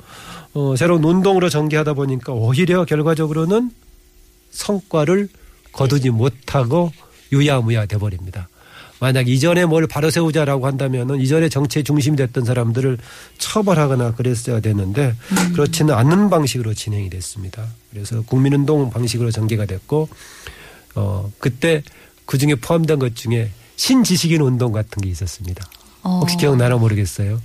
[0.54, 3.70] 어, 새로운 운동으로 전개하다 보니까 오히려 결과적으로는
[4.50, 5.28] 성과를
[5.72, 6.92] 거두지 못하고
[7.32, 8.48] 유야무야 돼버립니다.
[8.98, 12.98] 만약 이전에 뭘 바로 세우자라고 한다면은 이전에 정치의 중심이 됐던 사람들을
[13.38, 15.14] 처벌하거나 그랬어야 되는데
[15.52, 17.66] 그렇지는 않는 방식으로 진행이 됐습니다.
[17.90, 20.08] 그래서 국민운동 방식으로 전개가 됐고
[20.94, 21.82] 어 그때
[22.24, 25.64] 그 중에 포함된 것 중에 신지식인 운동 같은 게 있었습니다.
[26.20, 27.40] 혹시 기억나나 모르겠어요.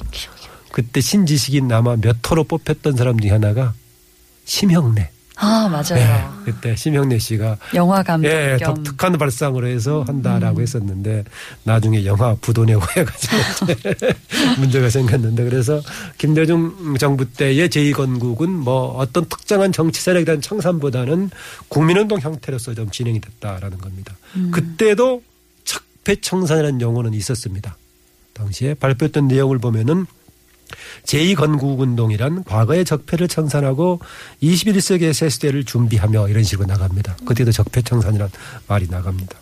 [0.71, 3.73] 그때 신지식인 아마 몇 호로 뽑혔던 사람 중에 하나가
[4.45, 5.09] 심형래.
[5.43, 5.95] 아, 맞아요.
[5.95, 8.75] 네, 그때 심형래 씨가 영화 감독 예, 겸.
[8.75, 11.23] 독특한 발상으로 해서 한다라고 했었는데
[11.63, 13.37] 나중에 영화 부도내고 해가지고
[14.61, 15.81] 문제가 생겼는데 그래서
[16.19, 21.31] 김대중 정부 때의 제2건국은 뭐 어떤 특정한 정치 세력에 대한 청산보다는
[21.69, 24.15] 국민운동 형태로서 좀 진행이 됐다라는 겁니다.
[24.51, 25.23] 그때도
[25.63, 27.77] 적폐청산이라는 용어는 있었습니다.
[28.33, 30.05] 당시에 발표했던 내용을 보면은
[31.05, 33.99] 제2건국운동이란 과거의 적폐를 청산하고
[34.41, 37.17] 21세기의 새 시대를 준비하며 이런 식으로 나갑니다.
[37.25, 38.29] 그때도 적폐청산이란
[38.67, 39.37] 말이 나갑니다.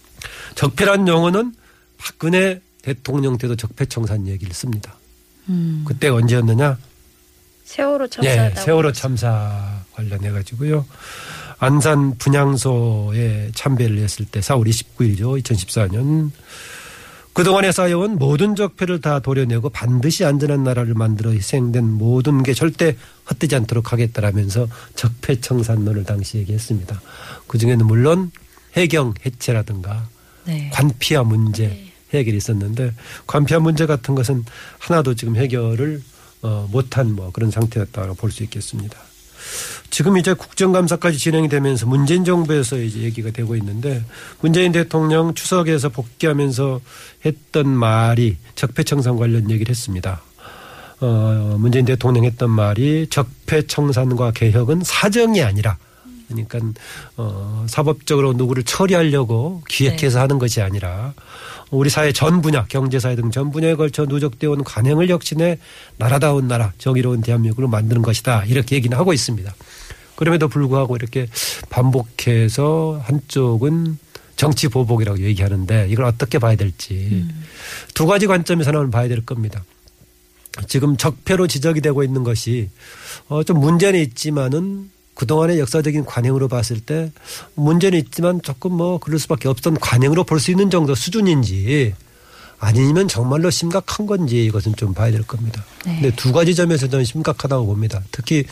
[0.56, 1.54] 적폐란 용어는
[1.98, 4.96] 박근혜 대통령 때도 적폐청산 얘기를 씁니다.
[5.50, 5.84] 음.
[5.88, 6.78] 그때가 언제였느냐?
[7.66, 8.62] 세월호 예, 참사다.
[8.62, 10.86] 세월호 참사 관련해 가지고요.
[11.60, 15.44] 안산 분향소에 참배를 했을 때 4월 29일이죠.
[15.44, 16.32] 2014년.
[17.34, 22.98] 그동안에 쌓여온 모든 적폐를 다 도려내고 반드시 안전한 나라를 만들어 희생된 모든 게 절대
[23.30, 27.00] 헛되지 않도록 하겠다라면서 적폐청산론을 당시 얘기했습니다.
[27.48, 28.32] 그중에는 물론
[28.76, 30.08] 해경 해체라든가
[30.46, 30.70] 네.
[30.74, 32.94] 관피아 문제 해결이 있었는데
[33.28, 34.44] 관피아 문제 같은 것은
[34.80, 36.02] 하나도 지금 해결을
[36.42, 38.98] 어, 못한 뭐 그런 상태였다고 볼 수 있겠습니다.
[39.90, 44.04] 지금 이제 국정감사까지 진행이 되면서 문재인 정부에서 이제 얘기가 되고 있는데
[44.42, 46.80] 문재인 대통령 추석에서 복귀하면서
[47.26, 50.22] 했던 말이 적폐청산 관련 얘기를 했습니다.
[51.02, 55.78] 어, 문재인 대통령 했던 말이 적폐청산과 개혁은 사정이 아니라
[56.28, 56.60] 그러니까
[57.18, 61.14] 어, 사법적으로 누구를 처리하려고 기획해서 하는 것이 아니라
[61.72, 65.60] 우리 사회 전 분야, 경제사회 등 전 분야에 걸쳐 누적되어 온 관행을 혁신해
[65.98, 68.46] 나라다운 나라, 정의로운 대한민국으로 만드는 것이다.
[68.46, 69.54] 이렇게 얘기는 하고 있습니다.
[70.16, 71.28] 그럼에도 불구하고 이렇게
[71.70, 73.98] 반복해서 한쪽은
[74.36, 77.26] 정치 보복이라고 얘기하는데 이걸 어떻게 봐야 될지
[77.94, 79.64] 두 가지 관점에서 하나는 봐야 될 겁니다.
[80.68, 82.70] 지금 적폐로 지적이 되고 있는 것이
[83.28, 84.90] 어, 좀 문제는 있지만은
[85.20, 87.12] 그동안의 역사적인 관행으로 봤을 때
[87.56, 91.94] 문제는 있지만 조금 뭐 그럴 수밖에 없던 관행으로 볼 수 있는 정도 수준인지
[92.58, 95.66] 아니면 정말로 심각한 건지 이것은 좀 봐야 될 겁니다.
[95.86, 96.00] 네.
[96.00, 98.02] 근데 두 가지 점에서 저는 심각하다고 봅니다.
[98.12, 98.46] 특히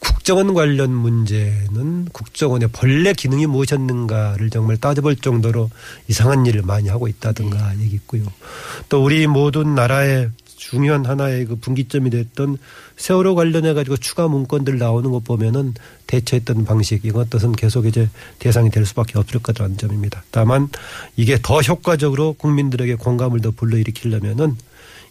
[0.00, 5.70] 국정원 관련 문제는 국정원의 본래 기능이 무엇이었는가를 정말 따져볼 정도로
[6.08, 7.84] 이상한 일을 많이 하고 있다든가 네.
[7.84, 8.24] 얘기 있고요.
[8.88, 10.30] 또 우리 모든 나라의
[10.70, 12.58] 중요한 하나의 그 분기점이 됐던
[12.96, 15.74] 세월호 관련해 가지고 추가 문건들 나오는 것 보면은
[16.08, 18.10] 대처했던 방식 이것들은 계속 이제
[18.40, 20.24] 대상이 될 수밖에 없을 거라는 점입니다.
[20.32, 20.68] 다만
[21.14, 24.56] 이게 더 효과적으로 국민들에게 공감을 더 불러일으키려면은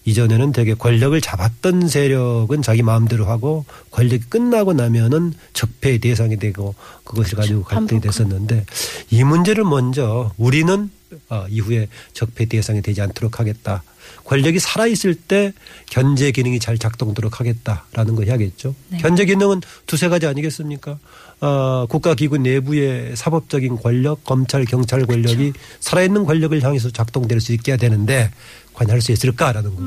[0.05, 7.37] 이전에는 되게 권력을 잡았던 세력은 자기 마음대로 하고 권력이 끝나고 나면은 적폐의 대상이 되고 그것을
[7.37, 8.65] 가지고 갈등이 됐었는데
[9.09, 10.89] 이 문제를 먼저 우리는
[11.29, 13.83] 어, 이후에 적폐 대상이 되지 않도록 하겠다.
[14.25, 15.53] 권력이 살아있을 때
[15.89, 18.75] 견제 기능이 잘 작동되도록 하겠다라는 거 해야겠죠.
[18.99, 20.97] 견제 기능은 두세 가지 아니겠습니까?
[21.41, 27.77] 어, 국가기구 내부의 사법적인 권력, 검찰, 경찰 권력이 살아있는 권력을 향해서 작동될 수 있게 해야
[27.77, 28.31] 되는데
[28.75, 29.83] 과연 할수 있을까라는 거고.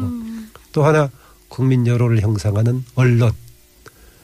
[0.73, 1.11] 또 하나
[1.49, 3.33] 국민 여론을 형성하는 언론.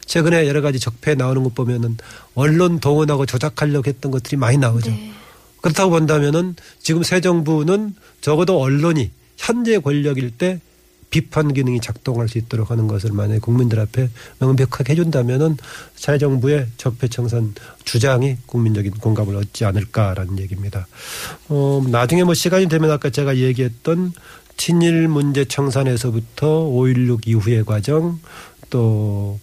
[0.07, 1.97] 최근에 여러 가지 적폐 나오는 것 보면은
[2.35, 4.93] 언론 동원하고 조작하려고 했던 것들이 많이 나오죠.
[5.63, 10.61] 그렇다고 본다면은 지금 새 정부는 적어도 언론이 현재 권력일 때
[11.09, 14.11] 비판 기능이 작동할 수 있도록 하는 것을 만약에 국민들 앞에
[14.41, 15.57] 명백하게 해준다면은
[15.95, 17.55] 새 정부의 적폐 청산
[17.85, 20.87] 주장이 국민적인 공감을 얻지 않을까라는 얘기입니다.
[21.49, 24.13] 어, 나중에 뭐 시간이 되면 아까 제가 얘기했던
[24.57, 28.19] 친일 문제 청산에서부터 5.16 이후의 과정
[28.71, 29.39] 또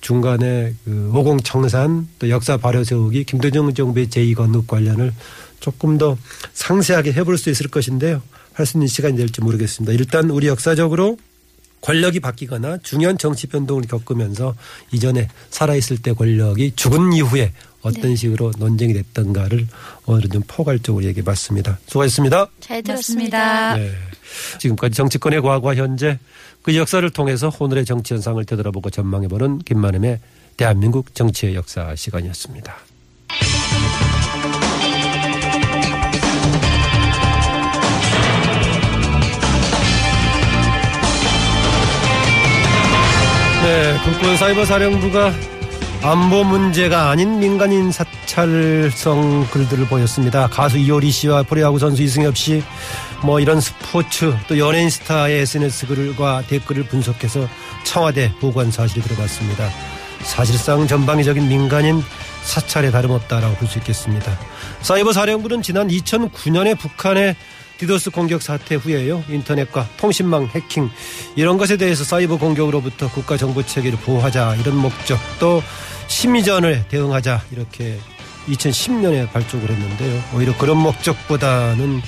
[0.00, 5.12] 중간에 그 오공 청산 또 역사 발효 세우기 김대중 정부의 제2건국 관련을
[5.60, 6.18] 조금 더
[6.52, 8.20] 상세하게 해볼 수 있을 것인데요.
[8.52, 9.92] 할 수 있는 시간이 될지 모르겠습니다.
[9.92, 11.18] 일단 우리 역사적으로
[11.80, 14.54] 권력이 바뀌거나 중요한 정치 변동을 겪으면서
[14.92, 17.52] 이전에 살아있을 때 권력이 죽은 이후에
[17.82, 19.66] 어떤 식으로 논쟁이 됐던가를
[20.06, 21.78] 오늘은 좀 포괄적으로 얘기해 봤습니다.
[21.86, 22.48] 수고하셨습니다.
[22.60, 23.76] 잘 들었습니다.
[23.76, 23.90] 네.
[24.58, 26.18] 지금까지 정치권의 과거와 현재
[26.62, 30.20] 그 역사를 통해서 오늘의 정치 현상을 되돌아보고 전망해보는 김만음의
[30.56, 32.74] 대한민국 정치의 역사 시간이었습니다.
[43.64, 45.32] 네, 국군 사이버 사령부가
[46.02, 50.48] 안보 문제가 아닌 민간인 사찰성 글들을 보였습니다.
[50.48, 52.62] 가수 이효리 씨와 프로야구 선수 이승엽 씨,
[53.22, 57.48] 뭐 이런 스포츠 또 연예인 스타의 SNS 글과 댓글을 분석해서
[57.84, 59.70] 청와대 보고한 사실이 드러났습니다.
[60.22, 62.02] 사실상 전방위적인 민간인
[62.42, 64.38] 사찰에 다름없다라고 볼 수 있겠습니다.
[64.80, 67.36] 사이버 사령부는 지난 2009년에 북한의
[67.78, 69.24] 디도스 공격 사태 후에요.
[69.28, 70.90] 인터넷과 통신망 해킹
[71.36, 75.62] 이런 것에 대해서 사이버 공격으로부터 국가 정보 체계를 보호하자 이런 목적 또
[76.06, 77.98] 심리전을 대응하자 이렇게
[78.48, 80.22] 2010년에 발족을 했는데요.
[80.34, 82.02] 오히려 그런 목적보다는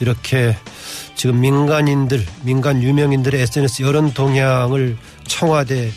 [0.00, 0.56] 이렇게
[1.14, 5.90] 지금 민간인들, 민간 유명인들의 SNS 여론 동향을 청와대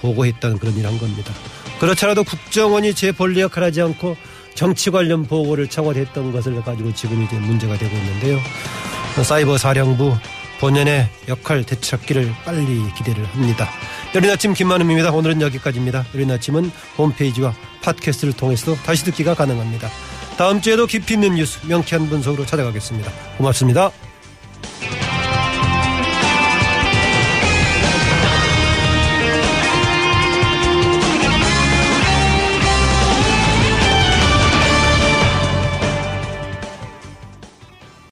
[0.00, 1.32] 보고했다는 그런 일 한 겁니다.
[1.80, 4.16] 그렇더라도 국정원이 제 본래 역할을 하지 않고
[4.54, 8.38] 정치 관련 보고를 청와대 했던 것을 가지고 지금 이제 문제가 되고 있는데요.
[9.22, 10.16] 사이버 사령부
[10.60, 13.68] 본연의 역할 되찾기를 빨리 기대를 합니다.
[14.14, 15.10] 여린 아침 김만음입니다.
[15.10, 16.06] 오늘은 여기까지입니다.
[16.14, 17.52] 여린 아침은 홈페이지와
[17.82, 19.88] 팟캐스트를 통해서도 다시 듣기가 가능합니다.
[20.36, 23.10] 다음 주에도 깊이 있는 뉴스 명쾌한 분석으로 찾아가겠습니다.
[23.38, 23.92] 고맙습니다.